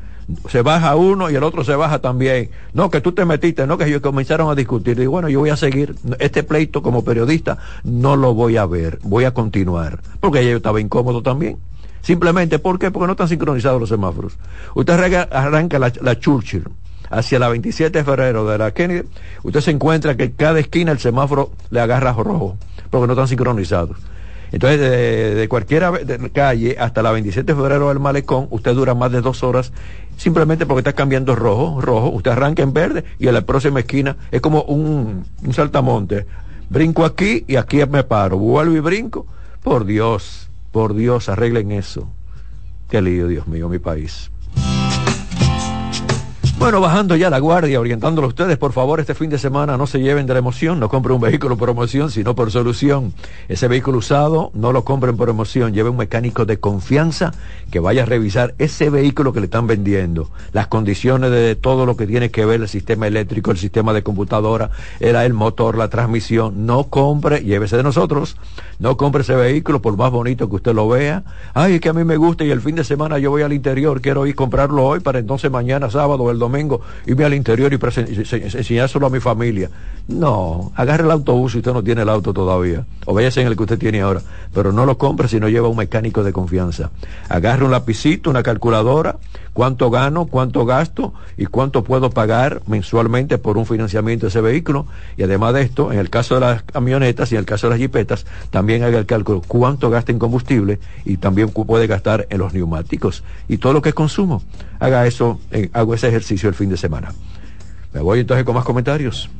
[0.49, 2.51] se baja uno y el otro se baja también.
[2.73, 4.99] No, que tú te metiste, no, que ellos comenzaron a discutir.
[5.01, 5.95] Y bueno, yo voy a seguir.
[6.19, 10.01] Este pleito como periodista no lo voy a ver, voy a continuar.
[10.21, 11.59] Porque yo estaba incómodo también.
[12.03, 12.91] Simplemente, ¿por qué?
[12.91, 14.39] Porque no están sincronizados los semáforos.
[14.75, 14.95] Usted
[15.31, 16.65] arranca, la, la Churchill
[17.11, 19.09] hacia la 27 de febrero de la Kennedy,
[19.43, 22.57] usted se encuentra que cada esquina el semáforo le agarra rojo,
[22.89, 23.97] porque no están sincronizados.
[24.53, 24.81] Entonces,
[25.37, 25.85] de, cualquier
[26.33, 29.73] calle hasta la 27 de febrero del Malecón, usted dura más de dos horas
[30.17, 32.11] simplemente porque está cambiando rojo, rojo.
[32.11, 36.27] Usted arranca en verde y en la próxima esquina es como un, un saltamonte.
[36.69, 38.39] Brinco aquí y aquí me paro.
[38.39, 39.27] Vuelvo y brinco.
[39.63, 42.09] Por Dios, por Dios, arreglen eso.
[42.89, 44.31] Qué lío, Dios mío, mi país.
[46.61, 49.87] Bueno, bajando ya la guardia, orientándolo a ustedes, por favor, este fin de semana no
[49.87, 53.15] se lleven de la emoción, no compren un vehículo por emoción, sino por solución.
[53.49, 57.33] Ese vehículo usado, no lo compren por emoción, lleve un mecánico de confianza
[57.71, 61.97] que vaya a revisar ese vehículo que le están vendiendo, las condiciones de todo lo
[61.97, 64.71] que tiene que ver el sistema eléctrico, el sistema de computadora,
[65.01, 66.67] el motor, la transmisión.
[66.67, 68.37] No compre, llévese de nosotros,
[68.79, 71.23] no compre ese vehículo por más bonito que usted lo vea.
[71.55, 73.55] Ay, es que a mí me gusta y el fin de semana yo voy al
[73.55, 77.73] interior, quiero ir comprarlo hoy para entonces mañana sábado el domingo domingo, irme al interior
[77.73, 79.71] y enseñárselo a mi familia.
[80.09, 83.57] No, agarre el autobús si usted no tiene el auto todavía, o váyase en el
[83.57, 86.91] que usted tiene ahora, pero no lo compre si no lleva un mecánico de confianza.
[87.29, 89.19] Agarre un lapicito, una calculadora,
[89.53, 94.87] cuánto gano, cuánto gasto y cuánto puedo pagar mensualmente por un financiamiento de ese vehículo.
[95.17, 97.73] Y además de esto, en el caso de las camionetas y en el caso de
[97.73, 102.39] las jipetas, también haga el cálculo cuánto gasta en combustible y también puede gastar en
[102.39, 104.43] los neumáticos y todo lo que es consumo.
[104.81, 107.13] Haga eso, eh, hago ese ejercicio el fin de semana.
[107.93, 109.31] Me voy entonces con más comentarios.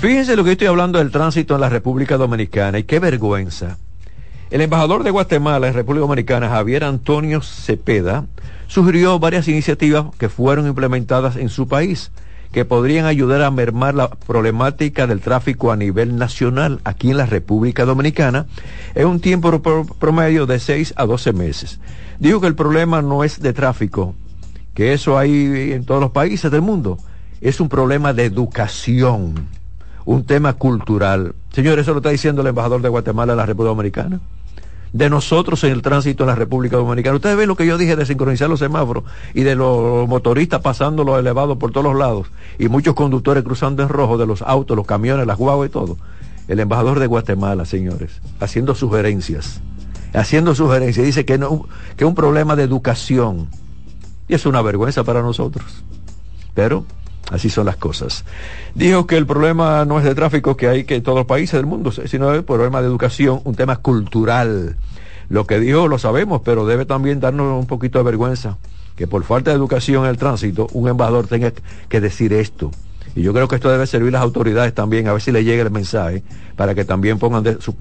[0.00, 3.78] Fíjense lo que estoy hablando del tránsito en la República Dominicana y qué vergüenza.
[4.50, 8.26] El embajador de Guatemala en República Dominicana, Javier Antonio Cepeda,
[8.66, 12.10] sugirió varias iniciativas que fueron implementadas en su país
[12.52, 17.26] que podrían ayudar a mermar la problemática del tráfico a nivel nacional aquí en la
[17.26, 18.46] República Dominicana
[18.94, 19.62] en un tiempo
[19.98, 21.80] promedio de 6 a 12 meses.
[22.18, 24.14] Digo que el problema no es de tráfico,
[24.74, 26.98] que eso hay en todos los países del mundo,
[27.40, 29.48] es un problema de educación,
[30.04, 31.34] un tema cultural.
[31.52, 34.20] Señores, eso lo está diciendo el embajador de Guatemala en la República Dominicana
[34.92, 37.16] de nosotros en el tránsito en la República Dominicana.
[37.16, 41.04] Ustedes ven lo que yo dije de sincronizar los semáforos y de los motoristas pasando
[41.04, 42.28] los elevados por todos los lados
[42.58, 45.96] y muchos conductores cruzando en rojo de los autos, los camiones, las guaguas y todo.
[46.48, 49.60] El embajador de Guatemala, señores, haciendo sugerencias,
[50.12, 53.48] haciendo sugerencias, dice que, no, que es un problema de educación.
[54.28, 55.84] Y es una vergüenza para nosotros.
[56.54, 56.84] Pero
[57.30, 58.24] Así son las cosas.
[58.74, 61.52] Dijo que el problema no es de tráfico que hay que en todos los países
[61.52, 64.76] del mundo, sino el problema de educación, un tema cultural.
[65.28, 68.58] Lo que dijo lo sabemos, pero debe también darnos un poquito de vergüenza
[68.96, 71.52] que por falta de educación en el tránsito un embajador tenga
[71.88, 72.70] que decir esto.
[73.14, 75.44] Y yo creo que esto debe servir a las autoridades también, a ver si le
[75.44, 76.22] llega el mensaje,
[76.56, 77.74] para que también pongan de su,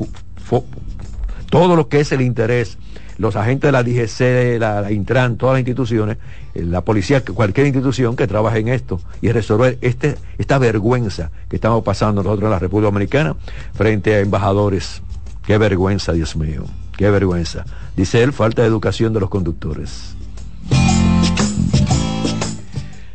[1.49, 2.77] todo lo que es el interés
[3.21, 6.17] los agentes de la DGC, la, Intran, todas las instituciones,
[6.55, 11.57] eh, la policía, cualquier institución que trabaje en esto y resolver este, esta vergüenza que
[11.57, 13.35] estamos pasando nosotros en la República Dominicana
[13.73, 15.03] frente a embajadores.
[15.45, 16.63] Qué vergüenza, Dios mío,
[16.97, 17.63] qué vergüenza.
[17.95, 20.15] Dice él, falta de educación de los conductores.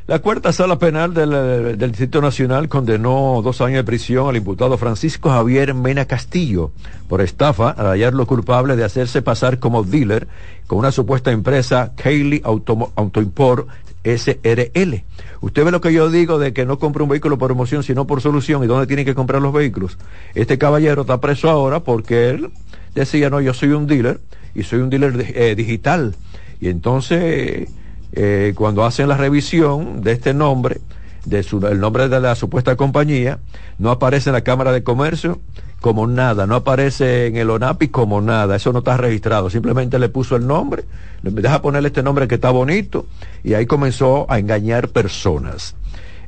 [0.09, 1.31] La cuarta sala penal del,
[1.77, 6.71] del, Distrito Nacional condenó dos años de prisión al imputado Francisco Javier Mena Castillo
[7.09, 10.29] por estafa al hallarlo culpable de hacerse pasar como dealer
[10.69, 13.67] con una supuesta empresa Cayley Auto, Autoimport
[14.05, 15.03] SRL.
[15.41, 18.07] Usted ve lo que yo digo de que no compre un vehículo por emoción, sino
[18.07, 19.99] por solución, y dónde tiene que comprar los vehículos.
[20.37, 22.51] Este caballero está preso ahora porque él
[22.95, 24.21] decía, no, yo soy un dealer
[24.55, 26.15] y soy un dealer eh, digital.
[26.61, 27.69] Y entonces
[28.17, 30.81] eh, cuando hacen la revisión de este nombre,
[31.27, 33.39] de su, el nombre de la supuesta compañía,
[33.79, 35.41] no aparece en la Cámara de Comercio
[35.81, 40.09] como nada, no aparece en el ONAPI como nada, eso no está registrado, simplemente le
[40.09, 40.85] puso el nombre,
[41.23, 43.07] le deja ponerle este nombre que está bonito
[43.45, 45.75] y ahí comenzó a engañar personas.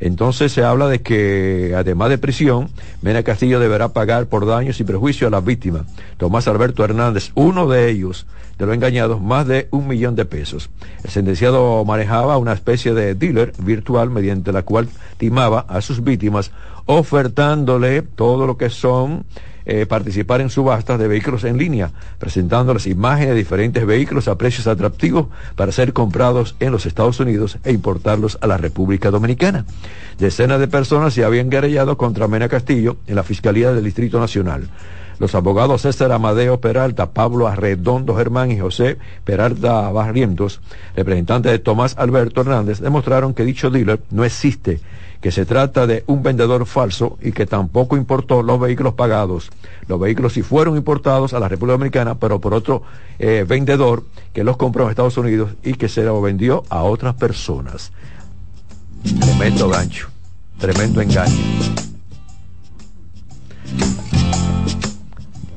[0.00, 2.68] Entonces se habla de que, además de prisión,
[3.02, 5.82] Mena Castillo deberá pagar por daños y prejuicios a las víctimas.
[6.16, 8.26] Tomás Alberto Hernández, uno de ellos,
[8.58, 10.70] de los engañados, más de un millón de pesos.
[11.04, 16.50] El sentenciado manejaba una especie de dealer virtual mediante la cual timaba a sus víctimas
[16.86, 19.24] ofertándole todo lo que son
[19.70, 24.66] eh, participar en subastas de vehículos en línea, presentándoles imágenes de diferentes vehículos a precios
[24.66, 25.26] atractivos
[25.56, 29.66] para ser comprados en los Estados Unidos e importarlos a la República Dominicana.
[30.18, 34.70] Decenas de personas se habían guerrillado contra Mena Castillo en la Fiscalía del Distrito Nacional.
[35.18, 40.62] Los abogados César Amadeo Peralta, Pablo Arredondo Germán y José Peralta Barrientos,
[40.96, 44.80] representantes de Tomás Alberto Hernández, demostraron que dicho dealer no existe
[45.20, 49.50] que se trata de un vendedor falso y que tampoco importó los vehículos pagados.
[49.88, 52.82] Los vehículos sí fueron importados a la República Dominicana, pero por otro
[53.18, 57.14] eh, vendedor que los compró en Estados Unidos y que se los vendió a otras
[57.14, 57.90] personas.
[59.20, 60.08] Tremendo gancho,
[60.58, 61.34] tremendo engaño.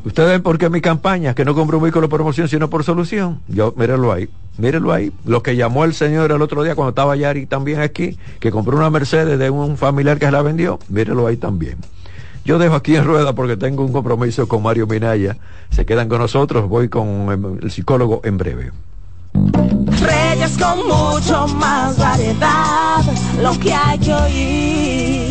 [0.03, 2.83] Ustedes ven por qué mi campaña, que no compro un vehículo por promoción, sino por
[2.83, 3.39] solución.
[3.47, 5.11] Yo, mírenlo ahí, mírenlo ahí.
[5.25, 8.77] Lo que llamó el señor el otro día cuando estaba Yari también aquí, que compró
[8.77, 11.77] una Mercedes de un familiar que se la vendió, mírenlo ahí también.
[12.43, 15.37] Yo dejo aquí en rueda porque tengo un compromiso con Mario Minaya.
[15.69, 18.71] Se quedan con nosotros, voy con el psicólogo en breve.
[19.33, 23.03] Reyes con mucho más variedad,
[23.41, 25.30] lo que hay que oír.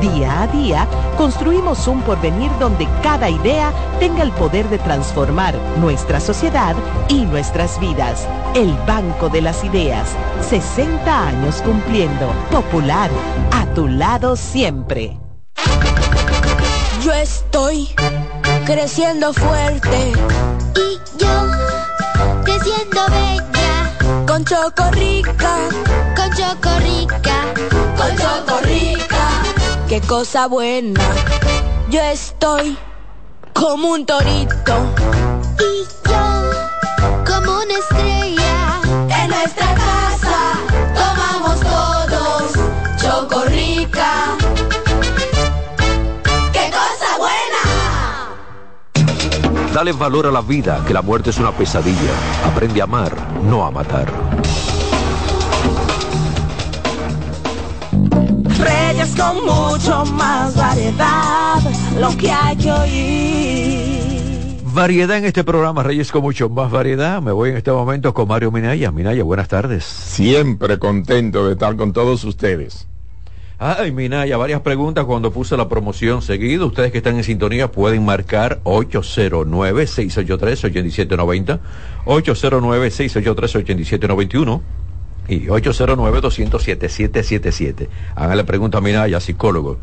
[0.00, 6.18] Día a día, construimos un porvenir donde cada idea tenga el poder de transformar nuestra
[6.20, 6.74] sociedad
[7.08, 8.26] y nuestras vidas.
[8.54, 10.08] El Banco de las Ideas,
[10.48, 12.32] 60 años cumpliendo.
[12.50, 13.10] Popular,
[13.52, 15.18] a tu lado siempre.
[17.04, 17.88] Yo estoy
[18.64, 20.12] creciendo fuerte.
[20.76, 21.50] Y yo
[22.44, 24.24] creciendo bella.
[24.26, 25.56] Con Chocorrica.
[26.16, 27.54] Con Chocorrica.
[27.96, 29.11] Con Chocorrica.
[29.92, 30.98] Qué cosa buena.
[31.90, 32.78] Yo estoy
[33.52, 34.74] como un torito.
[35.58, 36.50] Y yo
[37.26, 38.80] como una estrella.
[39.22, 40.54] En nuestra casa
[40.94, 42.52] tomamos todos
[43.02, 44.34] Chocorrica.
[46.54, 47.62] ¡Qué cosa buena!
[49.74, 52.14] Dale valor a la vida, que la muerte es una pesadilla.
[52.46, 54.10] Aprende a amar, no a matar.
[59.02, 61.60] Reyes con mucho más variedad,
[61.98, 64.60] lo que hay que oír.
[64.62, 67.20] Variedad en este programa, Reyes con mucho más variedad.
[67.20, 68.92] Me voy en este momento con Mario Minaya.
[68.92, 69.82] Minaya, buenas tardes.
[69.82, 72.86] Siempre contento de estar con todos ustedes.
[73.58, 76.68] Ay, Minaya, varias preguntas cuando puse la promoción seguido.
[76.68, 81.58] Ustedes que están en sintonía pueden marcar 809-683-8790,
[82.04, 84.60] 809-683-8791
[85.32, 87.88] y 809-207-7777.
[88.14, 89.78] Háganle pregunta a Minaya, psicólogo.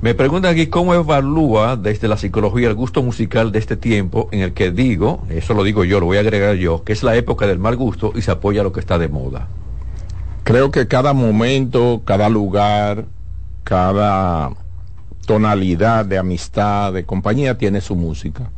[0.00, 4.38] Me preguntan aquí cómo evalúa desde la psicología el gusto musical de este tiempo en
[4.40, 7.16] el que digo, eso lo digo yo, lo voy a agregar yo, que es la
[7.16, 9.48] época del mal gusto y se apoya lo que está de moda.
[10.44, 13.06] Creo que cada momento, cada lugar,
[13.64, 14.52] cada
[15.26, 18.52] tonalidad de amistad, de compañía tiene su música.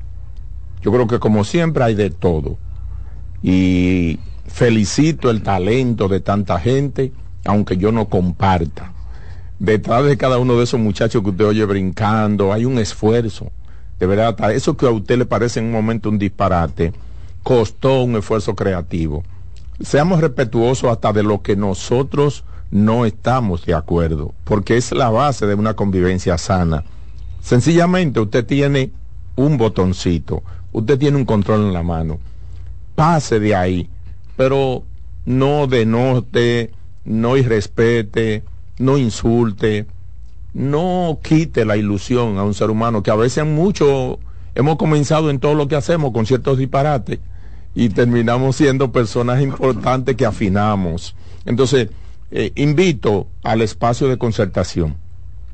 [0.83, 2.59] Yo creo que como siempre hay de todo.
[3.43, 4.19] Y
[4.61, 7.15] felicito el talento de tanta gente,
[7.47, 8.93] aunque yo no comparta.
[9.59, 13.51] Detrás de cada uno de esos muchachos que usted oye brincando, hay un esfuerzo.
[13.99, 16.93] De verdad, eso que a usted le parece en un momento un disparate,
[17.43, 19.25] costó un esfuerzo creativo.
[19.81, 25.47] Seamos respetuosos hasta de lo que nosotros no estamos de acuerdo, porque es la base
[25.47, 26.85] de una convivencia sana.
[27.41, 28.91] Sencillamente usted tiene
[29.37, 32.19] un botoncito, usted tiene un control en la mano.
[32.95, 33.89] Pase de ahí,
[34.41, 34.85] pero
[35.27, 36.71] no denote,
[37.05, 38.43] no irrespete,
[38.79, 39.85] no insulte,
[40.55, 44.19] no quite la ilusión a un ser humano que a veces mucho
[44.55, 47.19] hemos comenzado en todo lo que hacemos con ciertos disparates
[47.75, 51.15] y terminamos siendo personas importantes que afinamos.
[51.45, 51.91] Entonces,
[52.31, 54.97] eh, invito al espacio de concertación,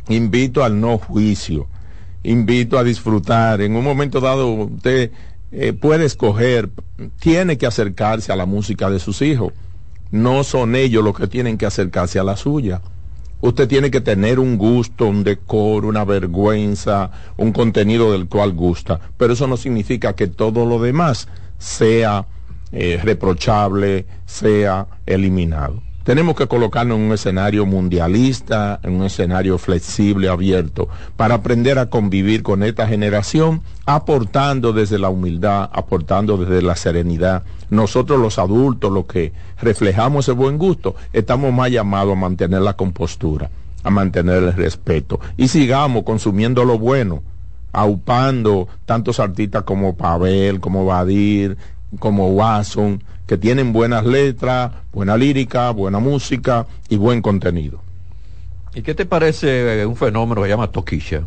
[0.09, 1.67] invito al no juicio,
[2.23, 3.63] invito a disfrutar.
[3.63, 5.11] En un momento dado usted
[5.59, 6.69] eh, puede escoger,
[7.19, 9.55] tiene que acercarse a la música de sus hijos.
[10.11, 12.83] No son ellos los que tienen que acercarse a la suya.
[13.41, 19.01] Usted tiene que tener un gusto, un decoro, una vergüenza, un contenido del cual gusta.
[19.17, 21.27] Pero eso no significa que todo lo demás
[21.57, 22.27] sea
[22.71, 25.83] eh, reprochable, sea eliminado.
[26.07, 31.91] Tenemos que colocarnos en un escenario mundialista, en un escenario flexible, abierto, para aprender a
[31.91, 37.43] convivir con esta generación, aportando desde la humildad, aportando desde la serenidad.
[37.71, 42.77] Nosotros los adultos, los que reflejamos ese buen gusto, estamos más llamados a mantener la
[42.77, 43.51] compostura,
[43.83, 45.19] a mantener el respeto.
[45.37, 47.25] Y sigamos consumiendo lo bueno,
[47.73, 51.57] aupando tantos artistas como Pavel, como Badir,
[51.99, 57.81] como Watson, que tienen buenas letras, buena lírica, buena música y buen contenido.
[58.75, 61.23] ¿Y qué te parece un fenómeno que se llama Toquilla?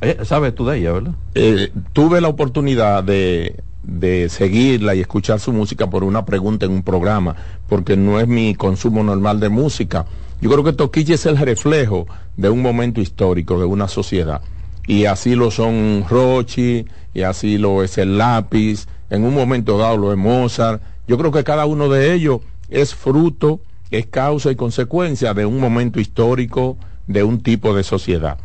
[0.00, 1.14] Eh, ¿Sabes tú de ella, verdad?
[1.34, 6.72] Eh, tuve la oportunidad de, de seguirla y escuchar su música por una pregunta en
[6.72, 7.36] un programa,
[7.68, 10.06] porque no es mi consumo normal de música.
[10.40, 14.42] Yo creo que Toquilla es el reflejo de un momento histórico, de una sociedad.
[14.86, 19.96] Y así lo son Rochi, y así lo es el lápiz, en un momento dado
[19.96, 23.60] lo es Mozart, yo creo que cada uno de ellos es fruto,
[23.90, 26.76] es causa y consecuencia de un momento histórico,
[27.06, 28.38] de un tipo de sociedad.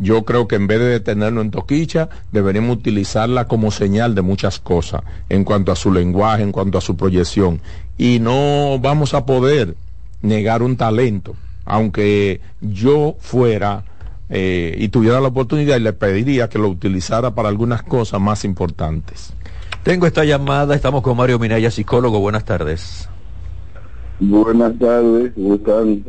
[0.00, 4.60] Yo creo que en vez de detenerlo en Toquicha, deberíamos utilizarla como señal de muchas
[4.60, 7.60] cosas, en cuanto a su lenguaje, en cuanto a su proyección.
[7.96, 9.74] Y no vamos a poder
[10.22, 11.34] negar un talento,
[11.64, 13.84] aunque yo fuera
[14.30, 18.44] eh, y tuviera la oportunidad y le pediría que lo utilizara para algunas cosas más
[18.44, 19.32] importantes.
[19.82, 22.20] Tengo esta llamada, estamos con Mario Minaya, psicólogo.
[22.20, 23.08] Buenas tardes.
[24.20, 26.04] Buenas tardes, ¿cómo están?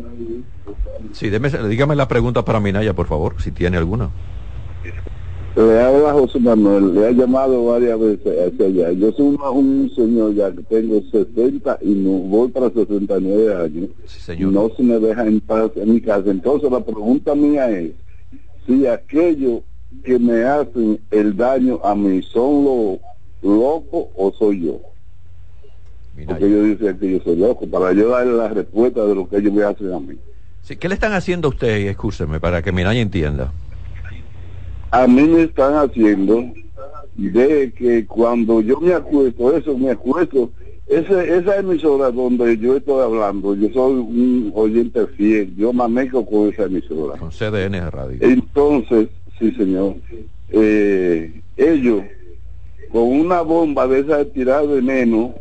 [1.13, 4.09] Sí, dígame la pregunta para Minaya, por favor, si tiene alguna.
[5.55, 8.91] Le habla José Manuel, le ha llamado varias veces hacia allá.
[8.91, 13.89] Yo soy un señor ya que tengo 60 y no, voy para 69 años.
[14.05, 14.53] Sí, señor.
[14.53, 16.29] No se me deja en paz en mi casa.
[16.29, 17.91] Entonces la pregunta mía es,
[18.69, 19.63] si aquello
[20.03, 22.99] que me hacen el daño a mí son los
[23.41, 24.79] loco o soy yo?
[26.27, 29.37] Porque ellos dicen que yo soy loco, para yo darle la respuesta de lo que
[29.37, 30.17] ellos me hacen a mí.
[30.61, 33.51] Sí, ¿Qué le están haciendo a usted, escúcheme, para que Minaya entienda?
[34.91, 36.51] A mí me están haciendo
[37.15, 40.51] de que cuando yo me acuesto, eso me acuesto,
[40.89, 46.49] ese, esa emisora donde yo estoy hablando, yo soy un oyente fiel, yo manejo con
[46.49, 47.17] esa emisora.
[47.17, 48.17] Con CDN Radio.
[48.21, 49.95] Entonces, sí señor,
[50.49, 52.03] eh, ellos
[52.91, 55.35] con una bomba de esa de tirar veneno,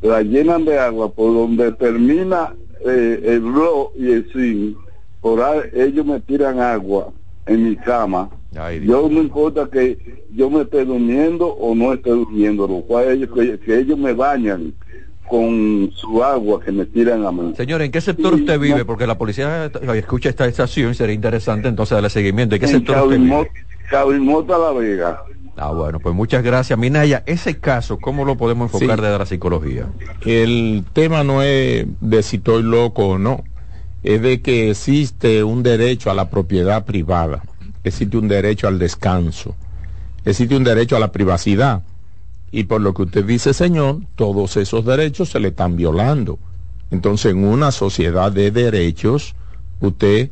[0.00, 2.52] la llenan de agua por donde termina
[2.84, 4.76] eh, el blo y el zinc,
[5.20, 7.12] por ahí ellos me tiran agua
[7.46, 8.28] en mi cama.
[8.82, 9.98] Yo no importa que
[10.34, 14.74] yo me esté durmiendo o no esté durmiendo, lo cual ellos, que, ellos me bañan
[15.28, 17.54] con su agua que me tiran a mí.
[17.56, 18.84] Señor, ¿en qué sector usted vive?
[18.84, 22.54] Porque la policía escucha esta estación, sería interesante entonces darle seguimiento.
[22.54, 23.50] ¿En qué sector usted vive?
[23.90, 25.22] Cabimota La Vega.
[25.56, 26.78] Ah, bueno, pues muchas gracias.
[26.78, 29.86] Minaya, ese caso, ¿cómo lo podemos enfocar desde la psicología?
[30.24, 33.44] El tema no es de si estoy loco o no,
[34.02, 37.42] es de que existe un derecho a la propiedad privada,
[37.84, 39.54] existe un derecho al descanso,
[40.24, 41.82] existe un derecho a la privacidad.
[42.54, 46.38] Y por lo que usted dice, señor, todos esos derechos se le están violando.
[46.90, 49.34] Entonces, en una sociedad de derechos,
[49.80, 50.30] usted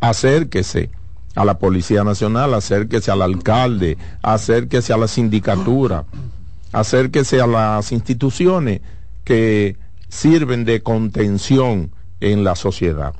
[0.00, 0.90] acérquese
[1.36, 6.04] a la Policía Nacional, acérquese al alcalde, acérquese a la sindicatura,
[6.72, 8.80] acérquese a las instituciones
[9.24, 9.76] que
[10.08, 13.14] sirven de contención en la sociedad.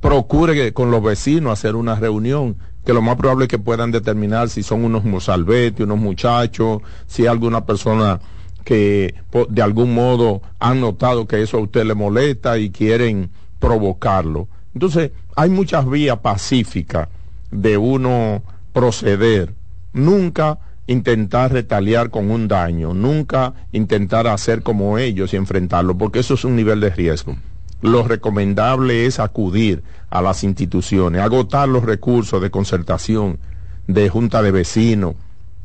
[0.00, 2.56] Procure con los vecinos hacer una reunión
[2.88, 7.26] que lo más probable es que puedan determinar si son unos mozalbetes, unos muchachos, si
[7.26, 8.18] alguna persona
[8.64, 9.14] que
[9.50, 13.28] de algún modo han notado que eso a usted le molesta y quieren
[13.58, 14.48] provocarlo.
[14.72, 17.08] Entonces, hay muchas vías pacíficas
[17.50, 19.52] de uno proceder.
[19.92, 26.32] Nunca intentar retaliar con un daño, nunca intentar hacer como ellos y enfrentarlo, porque eso
[26.32, 27.36] es un nivel de riesgo.
[27.80, 33.38] Lo recomendable es acudir a las instituciones, agotar los recursos de concertación,
[33.86, 35.14] de junta de vecinos,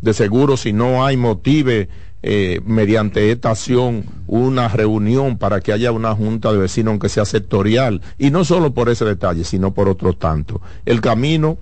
[0.01, 1.89] de seguro si no hay motive
[2.22, 7.26] eh, mediante esta acción una reunión para que haya una junta de vecinos aunque sea
[7.26, 11.57] sectorial y no solo por ese detalle sino por otro tanto el camino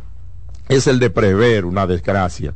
[0.70, 2.54] es el de prever una desgracia.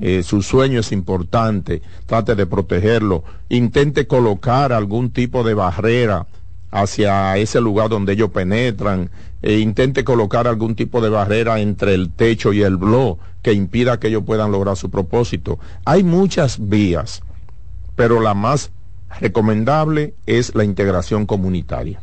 [0.00, 6.26] Eh, su sueño es importante, trate de protegerlo, intente colocar algún tipo de barrera
[6.70, 9.10] hacia ese lugar donde ellos penetran,
[9.42, 14.00] e intente colocar algún tipo de barrera entre el techo y el blog que impida
[14.00, 15.58] que ellos puedan lograr su propósito.
[15.84, 17.22] Hay muchas vías,
[17.94, 18.72] pero la más
[19.20, 22.00] recomendable es la integración comunitaria.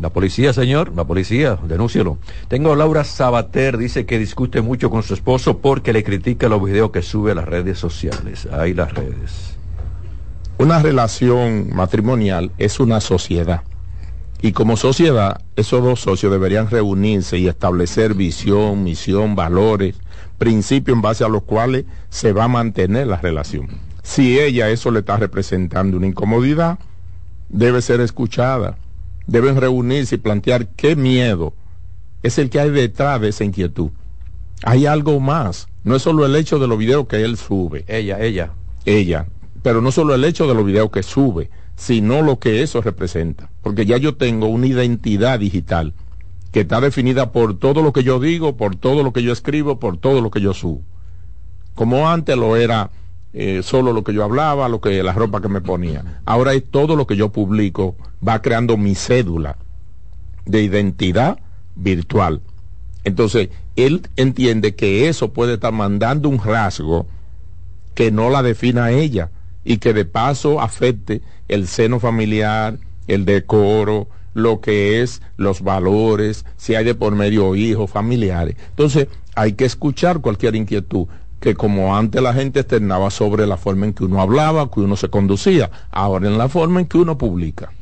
[0.00, 2.18] La policía, señor, la policía, denúncielo.
[2.48, 6.64] Tengo a Laura Sabater, dice que discute mucho con su esposo porque le critica los
[6.64, 8.46] videos que sube a las redes sociales.
[8.50, 9.59] Ahí las redes.
[10.60, 13.62] Una relación matrimonial es una sociedad.
[14.42, 19.96] Y como sociedad, esos dos socios deberían reunirse y establecer visión, misión, valores,
[20.36, 23.68] principios en base a los cuales se va a mantener la relación.
[24.02, 26.78] Si ella eso le está representando una incomodidad,
[27.48, 28.76] debe ser escuchada
[29.26, 31.54] deben reunirse y plantear qué miedo
[32.22, 33.90] es el que hay detrás de esa inquietud.
[34.62, 35.68] Hay algo más.
[35.84, 37.86] No es solo el hecho de los videos que él sube.
[37.88, 38.50] Ella, ella.
[38.84, 39.26] Ella.
[39.62, 43.50] Pero no solo el hecho de los videos que sube, sino lo que eso representa.
[43.62, 45.94] Porque ya yo tengo una identidad digital
[46.52, 49.78] que está definida por todo lo que yo digo, por todo lo que yo escribo,
[49.78, 50.82] por todo lo que yo subo.
[51.74, 52.90] Como antes lo era
[53.32, 56.20] eh, solo lo que yo hablaba, lo que la ropa que me ponía.
[56.24, 57.96] Ahora es todo lo que yo publico,
[58.26, 59.56] va creando mi cédula
[60.44, 61.38] de identidad
[61.76, 62.40] virtual.
[63.04, 67.06] Entonces, él entiende que eso puede estar mandando un rasgo
[67.94, 69.30] que no la defina ella
[69.64, 76.44] y que de paso afecte el seno familiar, el decoro, lo que es los valores,
[76.56, 78.56] si hay de por medio hijos, familiares.
[78.70, 81.06] Entonces, hay que escuchar cualquier inquietud
[81.40, 84.96] que como antes la gente externaba sobre la forma en que uno hablaba, que uno
[84.96, 87.72] se conducía, ahora en la forma en que uno publica.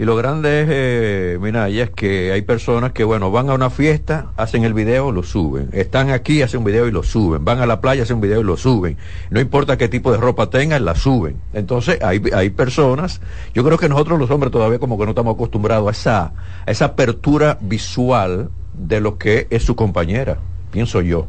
[0.00, 3.68] Y lo grande es, eh, mira, es que hay personas que, bueno, van a una
[3.68, 5.68] fiesta, hacen el video, lo suben.
[5.72, 7.44] Están aquí, hacen un video y lo suben.
[7.44, 8.96] Van a la playa, hacen un video y lo suben.
[9.28, 11.36] No importa qué tipo de ropa tengan, la suben.
[11.52, 13.20] Entonces, hay, hay personas,
[13.52, 16.32] yo creo que nosotros los hombres todavía como que no estamos acostumbrados a esa,
[16.66, 20.38] a esa apertura visual de lo que es su compañera,
[20.70, 21.26] pienso yo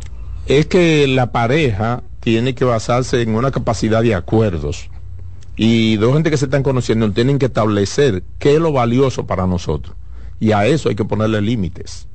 [0.47, 4.89] es que la pareja tiene que basarse en una capacidad de acuerdos.
[5.55, 9.47] Y dos gente que se están conociendo tienen que establecer qué es lo valioso para
[9.47, 9.95] nosotros.
[10.39, 12.07] Y a eso hay que ponerle límites.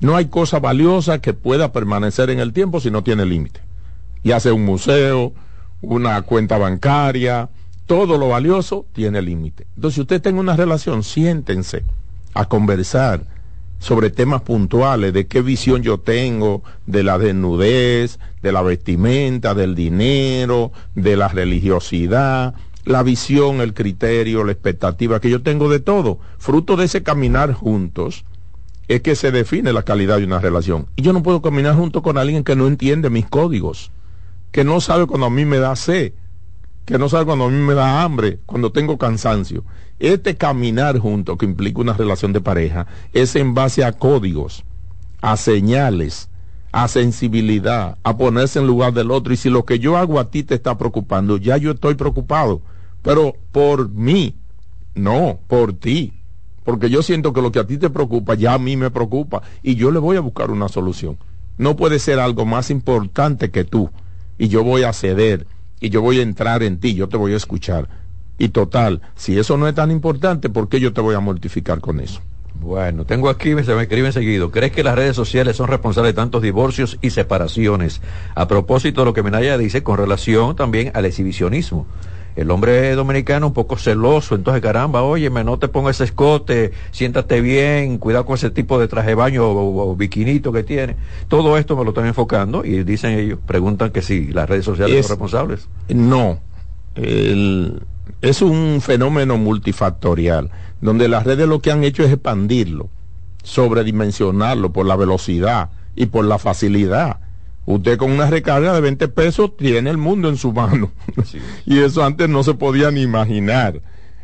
[0.00, 3.60] No hay cosa valiosa que pueda permanecer en el tiempo si no tiene límite.
[4.22, 5.32] Ya sea un museo,
[5.80, 7.48] una cuenta bancaria,
[7.86, 9.66] todo lo valioso tiene límite.
[9.76, 11.84] Entonces, si usted tiene una relación, siéntense
[12.34, 13.24] a conversar
[13.78, 19.74] sobre temas puntuales, de qué visión yo tengo de la desnudez, de la vestimenta, del
[19.74, 22.54] dinero, de la religiosidad,
[22.86, 26.18] la visión, el criterio, la expectativa que yo tengo de todo.
[26.38, 28.24] Fruto de ese caminar juntos
[28.86, 30.86] es que se define la calidad de una relación.
[30.94, 33.90] Y yo no puedo caminar junto con alguien que no entiende mis códigos,
[34.52, 36.12] que no sabe cuando a mí me da sed,
[36.84, 39.64] que no sabe cuando a mí me da hambre, cuando tengo cansancio.
[39.98, 44.64] Este caminar junto que implica una relación de pareja es en base a códigos,
[45.20, 46.28] a señales,
[46.70, 49.32] a sensibilidad, a ponerse en lugar del otro.
[49.32, 52.62] Y si lo que yo hago a ti te está preocupando, ya yo estoy preocupado.
[53.06, 54.34] Pero por mí,
[54.94, 56.12] no, por ti.
[56.64, 59.40] Porque yo siento que lo que a ti te preocupa, ya a mí me preocupa.
[59.62, 61.16] Y yo le voy a buscar una solución.
[61.56, 63.88] No puede ser algo más importante que tú.
[64.36, 65.46] Y yo voy a ceder.
[65.80, 66.94] Y yo voy a entrar en ti.
[66.94, 67.88] Yo te voy a escuchar
[68.38, 71.80] y total, si eso no es tan importante, ¿por qué yo te voy a mortificar
[71.80, 72.20] con eso?
[72.60, 74.50] Bueno, tengo aquí, se me escriben seguido.
[74.50, 78.00] ¿Crees que las redes sociales son responsables de tantos divorcios y separaciones?
[78.34, 81.86] A propósito de lo que Menaya dice con relación también al exhibicionismo.
[82.36, 87.40] El hombre dominicano un poco celoso, entonces caramba, óyeme, no te pongas ese escote, siéntate
[87.40, 90.96] bien, cuidado con ese tipo de traje de baño o, o, biquinito que tiene.
[91.28, 95.06] Todo esto me lo están enfocando y dicen ellos, preguntan que si las redes sociales
[95.06, 95.68] son responsables.
[95.88, 96.38] No,
[96.94, 97.80] el,
[98.20, 102.88] es un fenómeno multifactorial, donde las redes lo que han hecho es expandirlo,
[103.42, 107.20] sobredimensionarlo por la velocidad y por la facilidad.
[107.66, 110.92] Usted con una recarga de 20 pesos tiene el mundo en su mano.
[111.66, 113.80] y eso antes no se podía ni imaginar.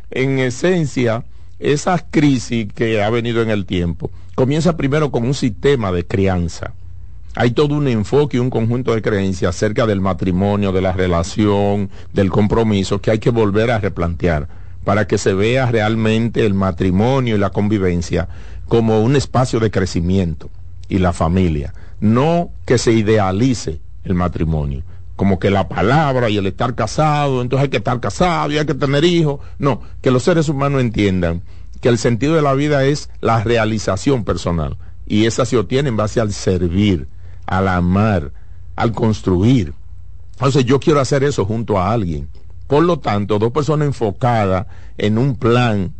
[0.09, 1.25] En esencia,
[1.59, 6.73] esa crisis que ha venido en el tiempo comienza primero con un sistema de crianza.
[7.35, 11.89] Hay todo un enfoque y un conjunto de creencias acerca del matrimonio, de la relación,
[12.13, 14.47] del compromiso que hay que volver a replantear
[14.85, 18.29] para que se vea realmente el matrimonio y la convivencia
[18.67, 20.49] como un espacio de crecimiento
[20.87, 21.73] y la familia
[22.03, 24.83] no que se idealice el matrimonio,
[25.15, 28.65] como que la palabra y el estar casado, entonces hay que estar casado y hay
[28.65, 31.43] que tener hijos, no, que los seres humanos entiendan
[31.79, 34.75] que el sentido de la vida es la realización personal
[35.07, 37.07] y esa se obtiene en base al servir,
[37.45, 38.33] al amar,
[38.75, 39.73] al construir.
[40.33, 42.27] Entonces yo quiero hacer eso junto a alguien.
[42.67, 45.93] Por lo tanto, dos personas enfocadas en un plan,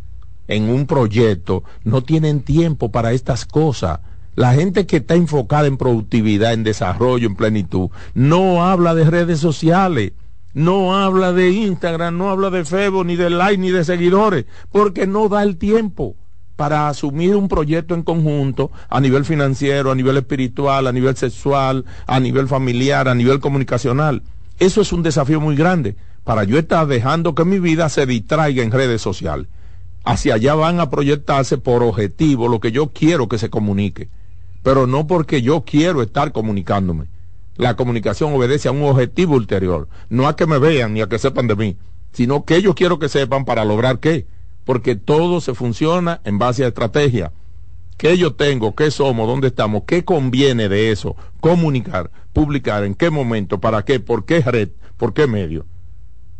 [0.48, 4.00] en un proyecto, no tienen tiempo para estas cosas
[4.36, 9.38] la gente que está enfocada en productividad, en desarrollo, en plenitud, no habla de redes
[9.40, 10.12] sociales,
[10.54, 15.06] no habla de Instagram, no habla de Facebook, ni de like, ni de seguidores, porque
[15.06, 16.16] no da el tiempo
[16.56, 21.84] para asumir un proyecto en conjunto a nivel financiero, a nivel espiritual, a nivel sexual,
[22.06, 24.22] a nivel familiar, a nivel comunicacional.
[24.58, 28.62] Eso es un desafío muy grande para yo estar dejando que mi vida se distraiga
[28.62, 29.48] en redes sociales.
[30.04, 34.08] Hacia allá van a proyectarse por objetivo lo que yo quiero que se comunique
[34.64, 37.04] pero no porque yo quiero estar comunicándome.
[37.56, 41.18] La comunicación obedece a un objetivo ulterior, no a que me vean ni a que
[41.18, 41.76] sepan de mí,
[42.12, 44.26] sino que ellos quiero que sepan para lograr qué,
[44.64, 47.30] porque todo se funciona en base a estrategia.
[47.98, 48.74] ¿Qué yo tengo?
[48.74, 49.28] ¿Qué somos?
[49.28, 49.82] ¿Dónde estamos?
[49.86, 51.14] ¿Qué conviene de eso?
[51.40, 55.66] Comunicar, publicar, en qué momento, para qué, por qué red, por qué medio.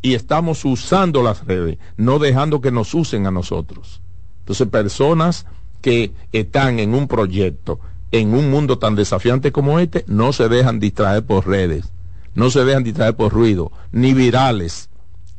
[0.01, 4.01] Y estamos usando las redes, no dejando que nos usen a nosotros.
[4.41, 5.47] Entonces, personas
[5.83, 7.79] que están en un proyecto,
[8.21, 11.93] en un mundo tan desafiante como este, no se dejan distraer por redes,
[12.37, 14.89] no se dejan distraer por ruido, ni virales.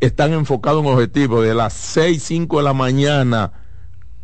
[0.02, 3.54] Están enfocados en objetivos de las 6, 5 de la mañana,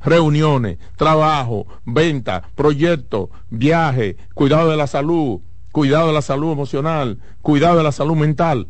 [0.03, 5.39] reuniones, trabajo, venta, proyectos, viaje, cuidado de la salud,
[5.71, 8.67] cuidado de la salud emocional, cuidado de la salud mental.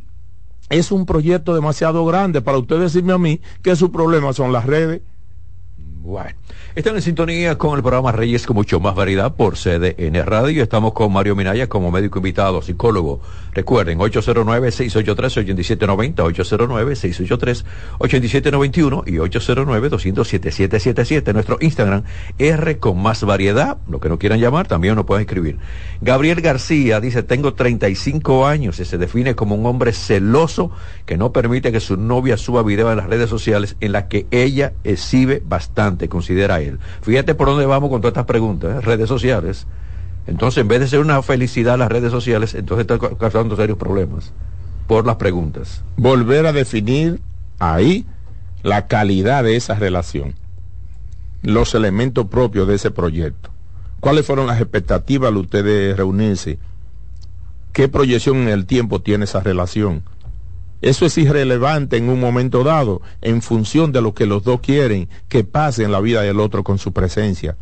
[0.69, 4.67] Es un proyecto demasiado grande para usted decirme a mí que su problema son las
[4.67, 5.01] redes.
[6.03, 6.31] Bueno.
[6.73, 10.63] Están en sintonía con el programa Reyes con mucho más variedad por CDN Radio.
[10.63, 13.21] Estamos con Mario Minaya como médico invitado, psicólogo.
[13.53, 16.15] Recuerden, 809-683-8790,
[17.99, 21.33] 809-683-8791 y 809-200-7777.
[21.33, 22.01] Nuestro Instagram,
[22.39, 23.77] R con más variedad.
[23.87, 25.59] Lo que no quieran llamar, también nos pueden escribir.
[25.99, 30.71] Gabriel García dice, tengo 35 años y se define como un hombre celoso
[31.05, 34.25] que no permite que su novia suba video en las redes sociales en las que
[34.31, 36.59] ella exhibe bastante, considera
[37.01, 38.81] Fíjate por dónde vamos con todas estas preguntas, ¿eh?
[38.81, 39.67] redes sociales.
[40.27, 44.33] Entonces, en vez de ser una felicidad las redes sociales, entonces está causando serios problemas
[44.87, 45.83] por las preguntas.
[45.97, 47.21] Volver a definir
[47.59, 48.05] ahí
[48.63, 50.35] la calidad de esa relación,
[51.41, 53.49] los elementos propios de ese proyecto.
[53.99, 56.59] ¿Cuáles fueron las expectativas de ustedes reunirse?
[57.71, 60.03] ¿Qué proyección en el tiempo tiene esa relación?
[60.81, 65.09] Eso es irrelevante en un momento dado, en función de lo que los dos quieren
[65.29, 67.55] que pase en la vida del otro con su presencia.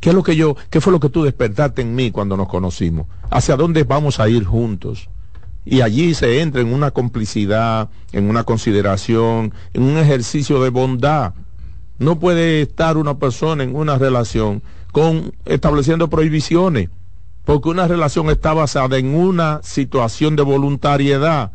[0.00, 2.48] ¿Qué es lo que yo, qué fue lo que tú despertaste en mí cuando nos
[2.48, 3.06] conocimos?
[3.30, 5.08] ¿Hacia dónde vamos a ir juntos?
[5.64, 11.34] Y allí se entra en una complicidad, en una consideración, en un ejercicio de bondad.
[11.98, 14.62] No puede estar una persona en una relación
[14.92, 16.90] con estableciendo prohibiciones,
[17.44, 21.52] porque una relación está basada en una situación de voluntariedad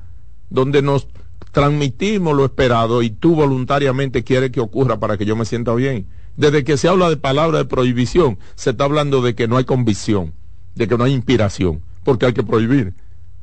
[0.52, 1.08] donde nos
[1.52, 6.06] transmitimos lo esperado y tú voluntariamente quieres que ocurra para que yo me sienta bien.
[6.38, 9.66] Desde que se habla de palabra de prohibición, se está hablando de que no hay
[9.66, 10.34] convicción,
[10.76, 12.94] de que no hay inspiración, porque hay que prohibir.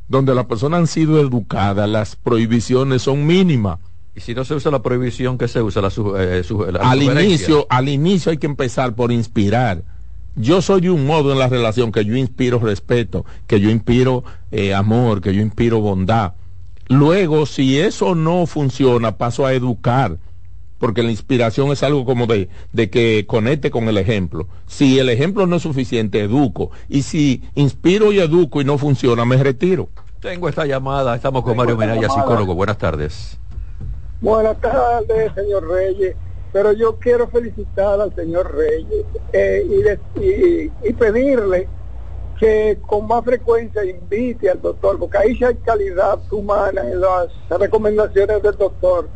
[0.08, 3.78] Donde las personas han sido educadas, las prohibiciones son mínimas.
[4.14, 5.82] Y si no se usa la prohibición, ¿qué se usa?
[5.82, 6.42] La, eh,
[6.80, 9.82] al inicio, al inicio hay que empezar por inspirar.
[10.34, 14.24] Yo soy de un modo en la relación que yo inspiro respeto, que yo inspiro
[14.50, 16.32] eh, amor, que yo inspiro bondad
[16.88, 20.16] Luego, si eso no funciona, paso a educar,
[20.78, 24.48] porque la inspiración es algo como de, de que conecte con el ejemplo.
[24.66, 26.70] Si el ejemplo no es suficiente, educo.
[26.88, 29.88] Y si inspiro y educo y no funciona, me retiro.
[30.20, 32.54] Tengo esta llamada, estamos con Mario Menaya, psicólogo.
[32.54, 33.38] Buenas tardes.
[34.20, 36.16] Buenas tardes, señor Reyes.
[36.52, 39.62] Pero yo quiero felicitar al señor Reyes eh,
[40.16, 41.68] y, y pedirle
[42.38, 47.28] que con más frecuencia invite al doctor, porque ahí sí hay calidad humana en las
[47.50, 49.08] recomendaciones del doctor.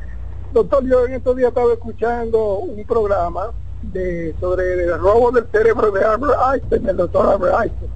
[0.52, 3.52] Doctor, yo en estos días estaba escuchando un programa
[3.82, 7.90] de sobre el robo del cerebro de Albert Einstein, el doctor Albert Einstein,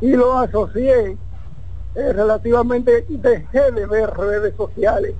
[0.00, 1.16] y lo asocié
[1.94, 5.14] eh, relativamente, dejé de ver redes sociales.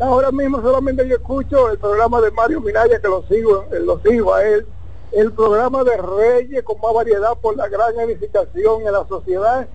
[0.00, 4.00] Ahora mismo solamente yo escucho el programa de Mario Minaya, que lo sigo, eh, lo
[4.00, 4.66] sigo a él,
[5.12, 9.68] el programa de Reyes con más variedad por la gran edificación en la sociedad.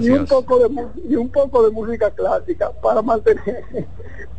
[0.00, 3.64] Y un poco de y un poco de música clásica para mantener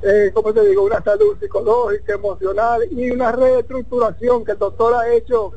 [0.02, 5.14] eh, como te digo una salud psicológica emocional y una reestructuración que el doctor ha
[5.14, 5.52] hecho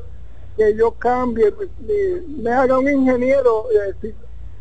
[0.57, 1.53] que yo cambie
[2.27, 4.13] me, haga un ingeniero eh,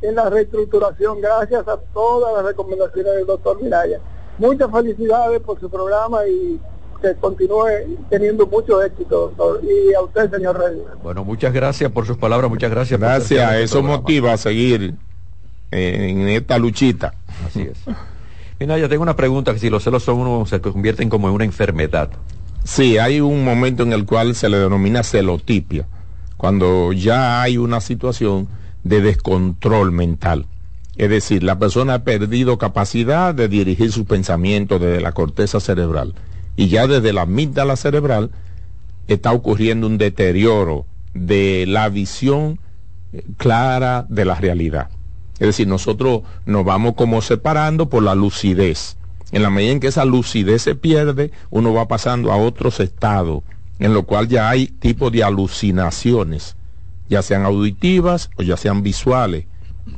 [0.03, 1.21] en la reestructuración.
[1.21, 4.01] Gracias a todas las recomendaciones del doctor Miraya.
[4.39, 6.61] Muchas felicidades por su programa y
[7.01, 7.67] que continúe
[8.11, 9.61] teniendo mucho éxito, doctor.
[9.65, 10.85] Y a usted, señor Reyes.
[11.03, 12.99] Bueno, muchas gracias por sus palabras, muchas gracias.
[12.99, 14.95] Gracias, eso motiva a seguir
[15.71, 17.15] en esta luchita.
[17.47, 17.79] Así es.
[18.59, 21.35] Mira, ya tengo una pregunta, que si los celos son uno, se convierten como en
[21.35, 22.11] una enfermedad.
[22.65, 25.87] Sí, hay un momento en el cual se le denomina celotipia,
[26.37, 28.49] cuando ya hay una situación
[28.83, 30.47] de descontrol mental.
[30.97, 36.15] Es decir, la persona ha perdido capacidad de dirigir sus pensamientos desde la corteza cerebral
[36.59, 38.33] y ya desde la amígdala cerebral
[39.07, 42.59] está ocurriendo un deterioro de la visión
[43.13, 44.89] eh, clara de la realidad.
[45.35, 48.97] Es decir, nosotros nos vamos como separando por la lucidez.
[49.31, 53.45] En la medida en que esa lucidez se pierde, uno va pasando a otros estados,
[53.79, 56.57] en lo cual ya hay tipo de alucinaciones,
[57.09, 59.45] ya sean auditivas o ya sean visuales.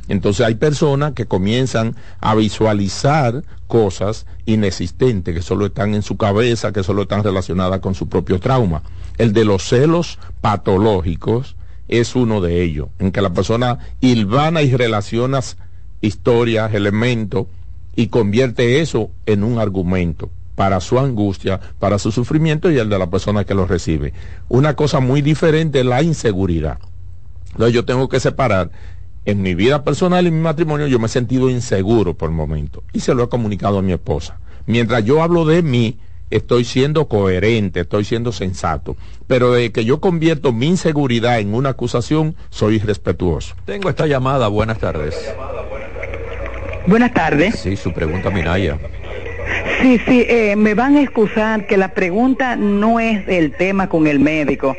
[0.07, 6.71] Entonces hay personas que comienzan a visualizar cosas inexistentes, que solo están en su cabeza,
[6.71, 8.83] que solo están relacionadas con su propio trauma.
[9.17, 11.55] El de los celos patológicos
[11.87, 15.39] es uno de ellos, en que la persona hilvana y relaciona
[16.01, 17.47] historias, elementos,
[17.95, 22.99] y convierte eso en un argumento para su angustia, para su sufrimiento y el de
[22.99, 24.13] la persona que lo recibe.
[24.47, 26.79] Una cosa muy diferente es la inseguridad.
[27.51, 28.71] Entonces yo tengo que separar
[29.25, 32.35] en mi vida personal y en mi matrimonio yo me he sentido inseguro por el
[32.35, 34.39] momento y se lo he comunicado a mi esposa.
[34.65, 35.99] Mientras yo hablo de mí,
[36.29, 38.95] estoy siendo coherente, estoy siendo sensato,
[39.27, 43.55] pero de que yo convierto mi inseguridad en una acusación, soy irrespetuoso.
[43.65, 45.33] Tengo esta llamada, buenas tardes.
[46.87, 47.59] Buenas tardes.
[47.59, 48.79] Sí, su pregunta, Minaya.
[49.81, 54.07] Sí, sí, eh, me van a excusar que la pregunta no es el tema con
[54.07, 54.75] el médico.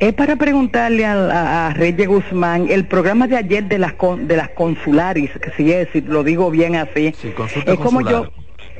[0.00, 5.30] Es para preguntarle a, Reyes Guzmán, el programa de ayer de las de las consularis,
[5.32, 7.32] que si es, si lo digo bien así, sí,
[7.66, 8.28] es como yo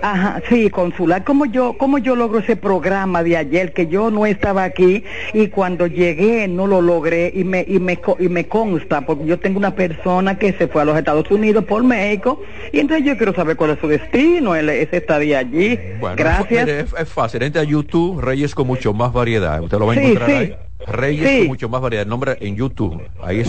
[0.01, 1.25] Ajá, sí, consular.
[1.25, 5.49] ¿Cómo yo, cómo yo logro ese programa de ayer que yo no estaba aquí y
[5.49, 9.59] cuando llegué no lo logré y me, y me, y me consta porque yo tengo
[9.59, 12.41] una persona que se fue a los Estados Unidos por México
[12.73, 15.79] y entonces yo quiero saber cuál es su destino, él, ese estadía allí.
[16.17, 16.69] Gracias.
[16.69, 19.61] Es, fácil, entre a YouTube, Reyes con mucho más variedad.
[19.63, 20.55] Usted lo va a encontrar ahí.
[20.87, 22.03] Reyes con mucho más variedad.
[22.03, 23.03] El nombre en YouTube.
[23.23, 23.49] Ahí es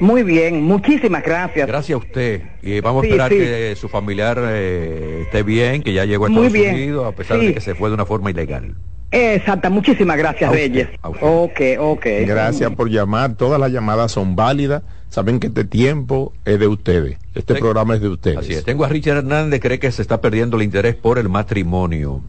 [0.00, 1.66] Muy bien, muchísimas gracias.
[1.66, 2.42] Gracias a usted.
[2.62, 6.52] Y vamos a esperar que su familiar eh, esté bien, que ya llegó a Estados
[6.52, 8.74] Unidos, a pesar de que se fue de una forma ilegal.
[9.12, 10.88] Exacta, muchísimas gracias, Reyes.
[11.02, 12.06] Ok, ok.
[12.26, 13.34] Gracias por llamar.
[13.36, 14.82] Todas las llamadas son válidas.
[15.08, 17.16] Saben que este tiempo es de ustedes.
[17.34, 18.38] Este programa es de ustedes.
[18.38, 18.64] Así es.
[18.64, 22.22] Tengo a Richard Hernández, cree que se está perdiendo el interés por el matrimonio.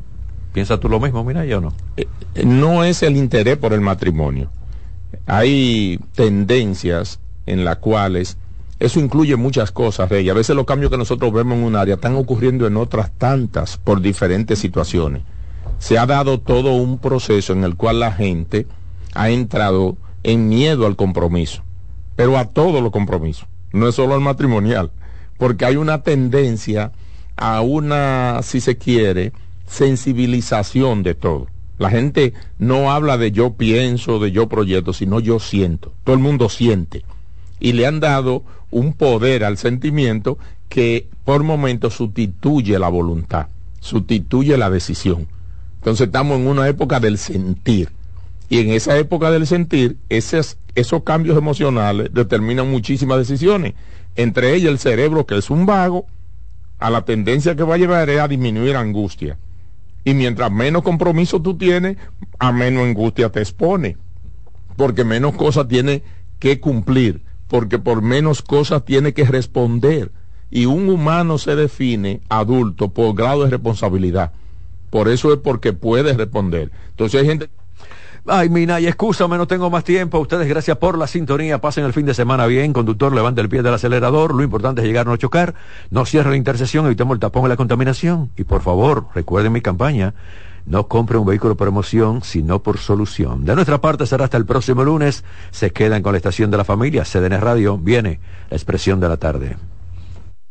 [0.53, 1.73] ¿Piensas tú lo mismo, mira, yo no?
[1.97, 2.07] Eh,
[2.45, 4.49] no es el interés por el matrimonio.
[5.25, 8.37] Hay tendencias en las cuales
[8.79, 10.29] eso incluye muchas cosas, Rey.
[10.29, 13.77] A veces los cambios que nosotros vemos en un área están ocurriendo en otras tantas
[13.77, 15.23] por diferentes situaciones.
[15.79, 18.67] Se ha dado todo un proceso en el cual la gente
[19.15, 21.63] ha entrado en miedo al compromiso,
[22.15, 24.91] pero a todos los compromisos, no es solo al matrimonial,
[25.37, 26.91] porque hay una tendencia
[27.35, 29.31] a una, si se quiere,
[29.67, 31.47] sensibilización de todo.
[31.77, 35.93] La gente no habla de yo pienso, de yo proyecto, sino yo siento.
[36.03, 37.03] Todo el mundo siente
[37.59, 40.37] y le han dado un poder al sentimiento
[40.69, 43.47] que por momentos sustituye la voluntad,
[43.79, 45.27] sustituye la decisión.
[45.75, 47.89] Entonces estamos en una época del sentir.
[48.49, 53.73] Y en esa época del sentir, esos, esos cambios emocionales determinan muchísimas decisiones.
[54.15, 56.05] Entre ellas el cerebro, que es un vago,
[56.79, 59.37] a la tendencia que va a llevar es a disminuir angustia.
[60.07, 61.97] Y mientras menos compromiso tú tienes,
[62.39, 63.97] a menos angustia te expone.
[64.77, 66.01] Porque menos cosas tiene
[66.39, 70.11] que cumplir porque por menos cosas tiene que responder.
[70.49, 74.31] Y un humano se define adulto por grado de responsabilidad.
[74.89, 76.71] Por eso es porque puede responder.
[76.89, 77.49] Entonces hay gente...
[78.29, 80.19] Ay, Mina, y excúsame, no tengo más tiempo.
[80.19, 81.61] Ustedes, gracias por la sintonía.
[81.61, 82.73] Pasen el fin de semana bien.
[82.73, 84.35] Conductor, levante el pie del acelerador.
[84.35, 85.55] Lo importante es llegar, no chocar.
[85.91, 88.29] No cierre la intersección, evitemos el tapón y la contaminación.
[88.35, 90.13] Y por favor, recuerden mi campaña.
[90.65, 93.45] No compre un vehículo por emoción, sino por solución.
[93.45, 95.23] De nuestra parte será hasta el próximo lunes.
[95.51, 97.05] Se quedan con la estación de la familia.
[97.05, 97.77] CDN Radio.
[97.77, 98.19] Viene
[98.49, 99.55] la expresión de la tarde.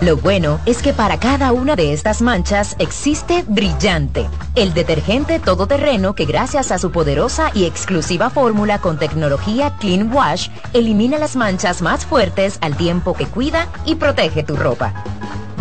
[0.00, 6.14] Lo bueno es que para cada una de estas manchas existe Brillante, el detergente todoterreno
[6.14, 11.82] que gracias a su poderosa y exclusiva fórmula con tecnología Clean Wash elimina las manchas
[11.82, 15.04] más fuertes al tiempo que cuida y protege tu ropa.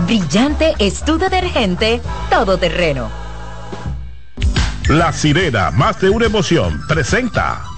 [0.05, 3.09] Brillante es tu detergente todoterreno.
[4.87, 7.68] La sirena, más de una emoción, presenta.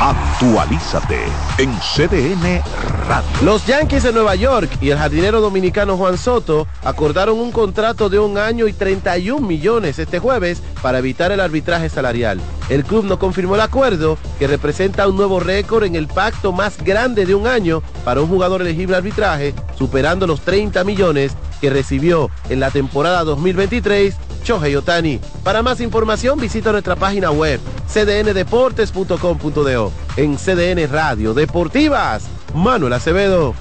[0.00, 1.20] Actualízate
[1.58, 2.60] en CDN
[3.08, 3.28] Radio.
[3.42, 8.18] Los Yankees de Nueva York y el jardinero dominicano Juan Soto acordaron un contrato de
[8.18, 12.40] un año y 31 millones este jueves para evitar el arbitraje salarial.
[12.68, 16.82] El club no confirmó el acuerdo, que representa un nuevo récord en el pacto más
[16.82, 22.30] grande de un año para un jugador elegible arbitraje, superando los 30 millones que recibió
[22.48, 25.18] en la temporada 2023 Shohei Otani.
[25.42, 29.92] Para más información visita nuestra página web cdndeportes.com.do.
[30.16, 32.24] En CDN Radio Deportivas,
[32.54, 33.54] Manuel Acevedo.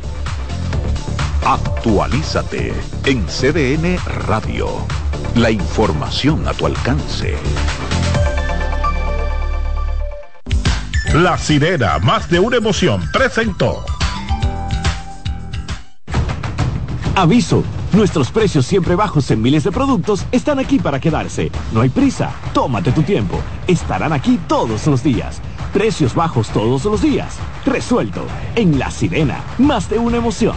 [1.45, 2.73] Actualízate
[3.05, 4.67] en CDN Radio.
[5.35, 7.35] La información a tu alcance.
[11.13, 13.83] La sirena, más de una emoción, presentó.
[17.15, 17.63] Aviso,
[17.93, 21.51] nuestros precios siempre bajos en miles de productos están aquí para quedarse.
[21.71, 23.39] No hay prisa, tómate tu tiempo.
[23.67, 25.41] Estarán aquí todos los días.
[25.71, 27.37] Precios bajos todos los días.
[27.65, 28.25] Resuelto.
[28.55, 30.55] En La Sirena, más de una emoción.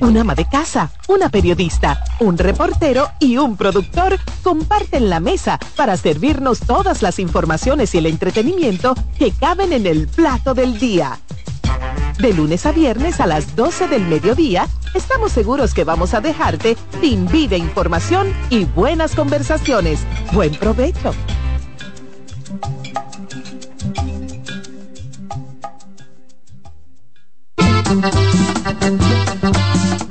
[0.00, 5.96] Un ama de casa, una periodista, un reportero y un productor comparten la mesa para
[5.96, 11.20] servirnos todas las informaciones y el entretenimiento que caben en el plato del día.
[12.18, 16.76] De lunes a viernes a las 12 del mediodía, estamos seguros que vamos a dejarte
[17.00, 20.00] sin vida, información y buenas conversaciones.
[20.32, 21.14] Buen provecho.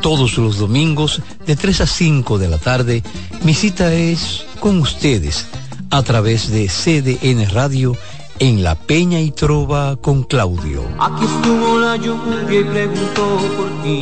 [0.02, 3.04] Todos los domingos de 3 a 5 de la tarde,
[3.44, 5.48] mi cita es con ustedes
[5.90, 7.96] a través de CDN Radio
[8.40, 10.84] en La Peña y Trova con Claudio.
[11.00, 14.02] Aquí estuvo la lluvia y preguntó por ti.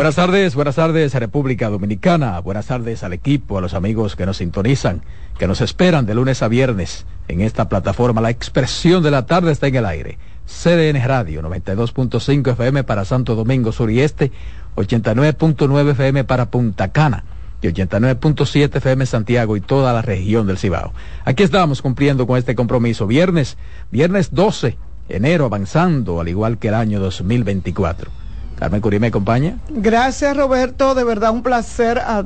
[0.00, 4.24] Buenas tardes, buenas tardes a República Dominicana, buenas tardes al equipo, a los amigos que
[4.24, 5.02] nos sintonizan,
[5.38, 8.22] que nos esperan de lunes a viernes en esta plataforma.
[8.22, 10.16] La expresión de la tarde está en el aire.
[10.46, 14.32] CDN Radio 92.5 FM para Santo Domingo Sur y Este,
[14.76, 17.24] 89.9 FM para Punta Cana
[17.60, 20.94] y 89.7 FM Santiago y toda la región del Cibao.
[21.26, 23.06] Aquí estamos cumpliendo con este compromiso.
[23.06, 23.58] Viernes,
[23.90, 24.78] viernes 12,
[25.10, 28.19] enero avanzando, al igual que el año 2024.
[28.60, 29.58] Carmen Curí me acompaña.
[29.70, 31.98] Gracias Roberto, de verdad un placer.
[31.98, 32.22] A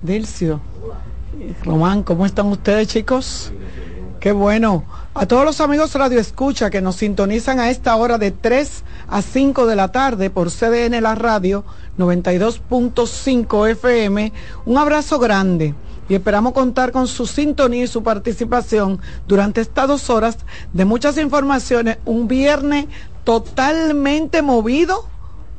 [0.00, 0.62] Dilcio,
[1.62, 3.52] Román, ¿cómo están ustedes chicos?
[4.18, 4.84] Qué bueno.
[5.12, 9.20] A todos los amigos Radio Escucha que nos sintonizan a esta hora de 3 a
[9.20, 11.64] 5 de la tarde por CDN La Radio
[11.98, 14.32] 92.5 FM,
[14.64, 15.74] un abrazo grande
[16.08, 20.38] y esperamos contar con su sintonía y su participación durante estas dos horas
[20.72, 21.98] de muchas informaciones.
[22.06, 22.86] Un viernes
[23.24, 25.17] totalmente movido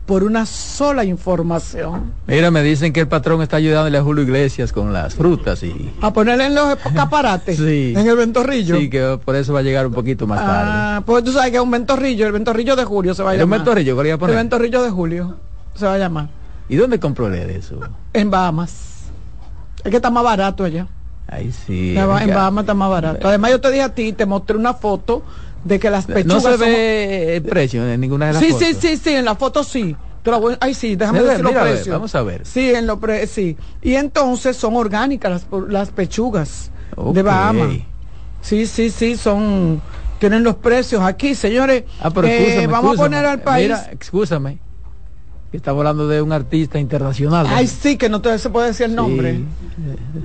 [0.10, 2.14] por una sola información.
[2.26, 5.94] Mira, me dicen que el patrón está ayudándole a Julio Iglesias con las frutas y...
[6.02, 7.58] A ponerle en los escaparates.
[7.58, 7.94] sí.
[7.96, 8.80] En el ventorrillo.
[8.80, 10.72] Sí, que por eso va a llegar un poquito más tarde.
[10.74, 13.34] Ah, pues tú sabes que es un ventorrillo, el ventorrillo de Julio se va a
[13.36, 13.46] llamar.
[13.46, 14.34] ¿Un ventorrillo quería poner?
[14.36, 15.36] El ventorrillo de Julio
[15.76, 16.30] se va a llamar.
[16.70, 17.80] ¿Y dónde compró él eso?
[18.12, 19.12] En Bahamas.
[19.84, 20.88] Es que está más barato allá.
[21.28, 21.96] Ahí sí.
[21.96, 23.28] En Bahamas está más barato.
[23.28, 25.22] Además yo te dije a ti, te mostré una foto
[25.64, 28.68] de que las pechugas no se ve el precio en ninguna de las sí, fotos.
[28.68, 29.96] Sí, sí, sí, en la foto sí.
[30.60, 31.86] Ay, sí, déjame decir los precios.
[31.86, 32.46] Ver, vamos a ver.
[32.46, 33.58] Sí, en lo pre sí.
[33.82, 36.72] Y entonces son orgánicas las, las pechugas
[37.14, 37.70] de Bahamas.
[38.42, 39.82] Sí, sí, sí, son
[40.20, 41.86] tienen los precios aquí, señores.
[42.00, 43.70] Ah, pero eh, vamos a poner al país.
[43.70, 44.60] Mira, excúsame.
[45.52, 47.48] Estamos hablando de un artista internacional.
[47.50, 49.38] Ay, sí, que no se puede decir el nombre.
[49.38, 49.46] Sí.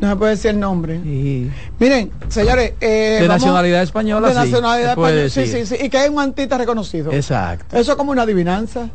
[0.01, 1.01] No se puede decir el nombre.
[1.03, 1.51] Sí.
[1.79, 2.75] Miren, señores.
[2.79, 4.29] Eh, de vamos, nacionalidad española.
[4.29, 5.29] De nacionalidad española.
[5.31, 5.77] Sí, sí, sí.
[5.81, 7.11] Y que hay un artista reconocido.
[7.11, 7.75] Exacto.
[7.77, 8.91] Eso es como una adivinanza.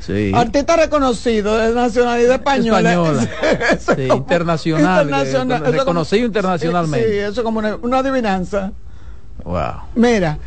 [0.00, 0.32] Sí.
[0.34, 2.90] Artista reconocido de nacionalidad española.
[2.90, 3.28] española.
[3.78, 5.02] sí, como, internacional.
[5.04, 7.08] internacional que, reconocido internacionalmente.
[7.08, 8.72] Sí, eso es como una, una, adivinanza.
[9.44, 9.82] Wow.
[9.96, 10.38] Mira,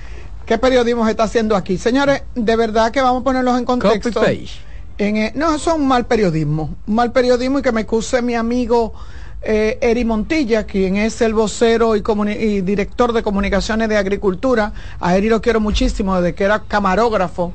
[0.48, 1.78] ¿qué periodismo se está haciendo aquí?
[1.78, 4.20] Señores, de verdad que vamos a ponerlos en contexto.
[4.20, 4.65] Copy page.
[4.98, 6.76] En, no, eso es un mal periodismo.
[6.88, 8.94] Un mal periodismo y que me excuse mi amigo
[9.42, 14.74] eh, Eri Montilla, quien es el vocero y, y, director de comunicaciones de agricultura.
[15.00, 17.54] A Eri lo quiero muchísimo desde que era camarógrafo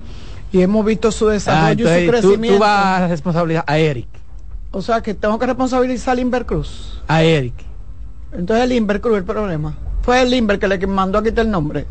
[0.53, 2.47] y hemos visto su desarrollo ah, y su crecimiento.
[2.47, 4.09] Tú, tú vas a responsabilizar a Eric.
[4.72, 7.03] O sea que tengo que responsabilizar a Limber Cruz.
[7.09, 7.55] A Eric.
[8.32, 9.76] Entonces el Limber Cruz el problema.
[10.03, 11.86] Fue el Limber que le mandó a quitar el nombre.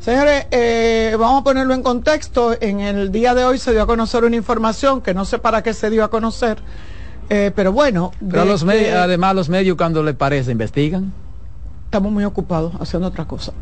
[0.00, 2.56] Señores, eh, vamos a ponerlo en contexto.
[2.58, 5.62] En el día de hoy se dio a conocer una información que no sé para
[5.62, 6.56] qué se dio a conocer,
[7.28, 8.10] eh, pero bueno.
[8.30, 11.12] Pero los que, además los medios cuando les parece investigan.
[11.84, 13.52] Estamos muy ocupados haciendo otra cosa.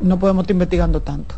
[0.00, 1.34] No podemos estar investigando tanto.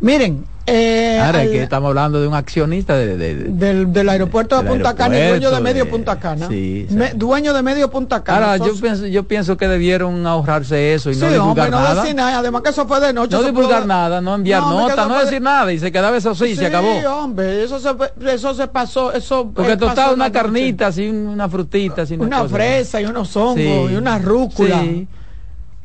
[0.00, 4.60] Miren, eh, Ahora al, que estamos hablando de un accionista de, de, del, del, aeropuerto
[4.60, 6.48] de Punta Cana, y dueño de medio Punta Cana.
[6.48, 8.52] Sí, Me, dueño de medio Punta Cana.
[8.52, 11.84] Ahora, yo pienso, yo pienso que debieron ahorrarse eso y sí, no divulgar hombre, no
[11.84, 12.02] nada.
[12.02, 12.38] Decir nada.
[12.38, 13.36] Además que eso fue de noche.
[13.36, 13.86] No divulgar pudo...
[13.86, 16.66] nada, no enviar no, nota, no decir nada y se quedaba eso así, sí, se
[16.66, 16.98] acabó.
[16.98, 17.90] Sí, hombre, eso se,
[18.28, 22.54] eso se pasó, eso Porque eh, tostaba una carnita, así, una frutita, así, una, cosa,
[22.54, 24.80] fresa y unos hongos y una rúcula.
[24.82, 25.06] Sí.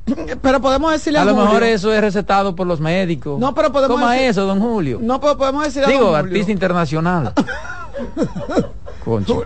[0.41, 3.39] Pero podemos decirle a, a lo Julio, mejor eso es recetado por los médicos.
[3.39, 4.99] No, pero podemos ¿Cómo decir, es eso, don Julio?
[5.01, 7.33] No, pero podemos decir a Digo, artista internacional.
[9.05, 9.43] Concho.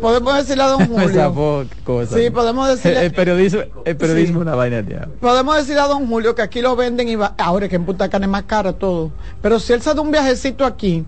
[0.00, 1.66] Podemos decirle a don Julio.
[1.84, 2.16] cosa.
[2.16, 2.98] Sí, podemos decirle.
[3.00, 4.42] El, el periodismo, el periodismo Sí.
[4.42, 5.06] una vaina de.
[5.20, 8.08] Podemos decirle a don Julio que aquí lo venden y va, ahora que en Punta
[8.08, 9.10] Cana es más caro todo.
[9.40, 11.04] Pero si él se da un viajecito aquí,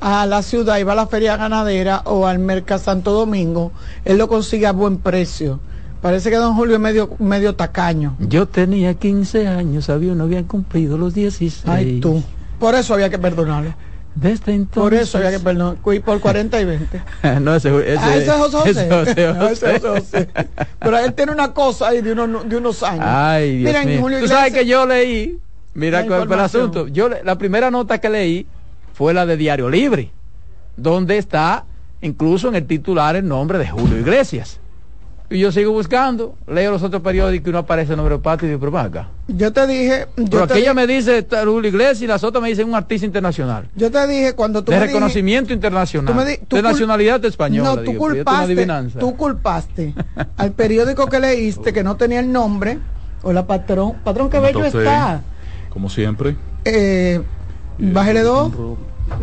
[0.00, 3.72] a la ciudad y va a la feria ganadera o al Merca Santo Domingo,
[4.04, 5.58] él lo consigue a buen precio.
[6.04, 8.14] Parece que don Julio es medio, medio tacaño.
[8.18, 11.62] Yo tenía 15 años, había no habían cumplido los 16.
[11.66, 12.22] Ay, tú.
[12.58, 13.74] Por eso había que perdonarle.
[14.14, 14.82] Desde entonces.
[14.82, 15.76] Por eso había que perdonar.
[15.76, 17.02] Por 40 y 20.
[17.40, 18.70] no, ese, ese, ah, ese es José José.
[18.70, 20.28] Ese José No, ese es José.
[20.78, 23.06] Pero él tiene una cosa ahí de, unos de unos años.
[23.08, 24.00] Ay, Dios Miren, mío.
[24.02, 25.38] Julio Tú sabes que yo leí,
[25.72, 26.86] mira cuál fue el asunto.
[26.86, 28.46] Yo la primera nota que leí
[28.92, 30.10] fue la de Diario Libre,
[30.76, 31.64] donde está
[32.02, 34.60] incluso en el titular el nombre de Julio Iglesias.
[35.30, 38.44] Y yo sigo buscando, leo los otros periódicos y no aparece el nombre de Pati
[38.44, 39.08] y digo, pero acá.
[39.26, 40.06] Yo te dije.
[40.18, 42.74] Yo Pero te aquella me dice está Julio Iglesias y las otras me dicen un
[42.74, 43.68] artista internacional.
[43.74, 46.12] Yo te dije cuando tú de me reconocimiento internacional.
[46.12, 47.70] tú me di- tú de nacionalidad española.
[47.70, 48.66] No, tú digo, culpaste,
[49.00, 49.94] tú culpaste
[50.36, 52.78] al periódico que leíste que no tenía el nombre.
[53.22, 53.94] Hola, patrón.
[54.04, 55.22] Patrón, qué bello está.
[55.70, 56.36] Como siempre.
[56.66, 57.22] Eh,
[57.78, 58.52] bájele dos.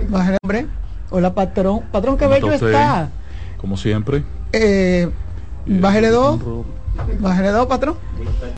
[0.09, 0.65] Bájele, hombre.
[1.11, 1.81] Hola, patrón.
[1.91, 3.09] Patrón, qué bello Entonces, está.
[3.57, 4.23] Como siempre.
[4.51, 5.09] Eh,
[5.65, 6.39] bájele dos.
[7.19, 7.95] Bájele dos, patrón.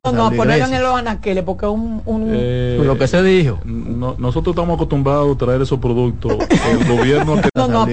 [0.04, 2.02] No, no, ponerlo en los anaqueles porque es un...
[2.06, 3.60] un Eh, lo que se dijo.
[3.64, 6.34] no- nosotros estamos acostumbrados a traer esos productos.
[6.50, 7.88] El gobierno que No, no,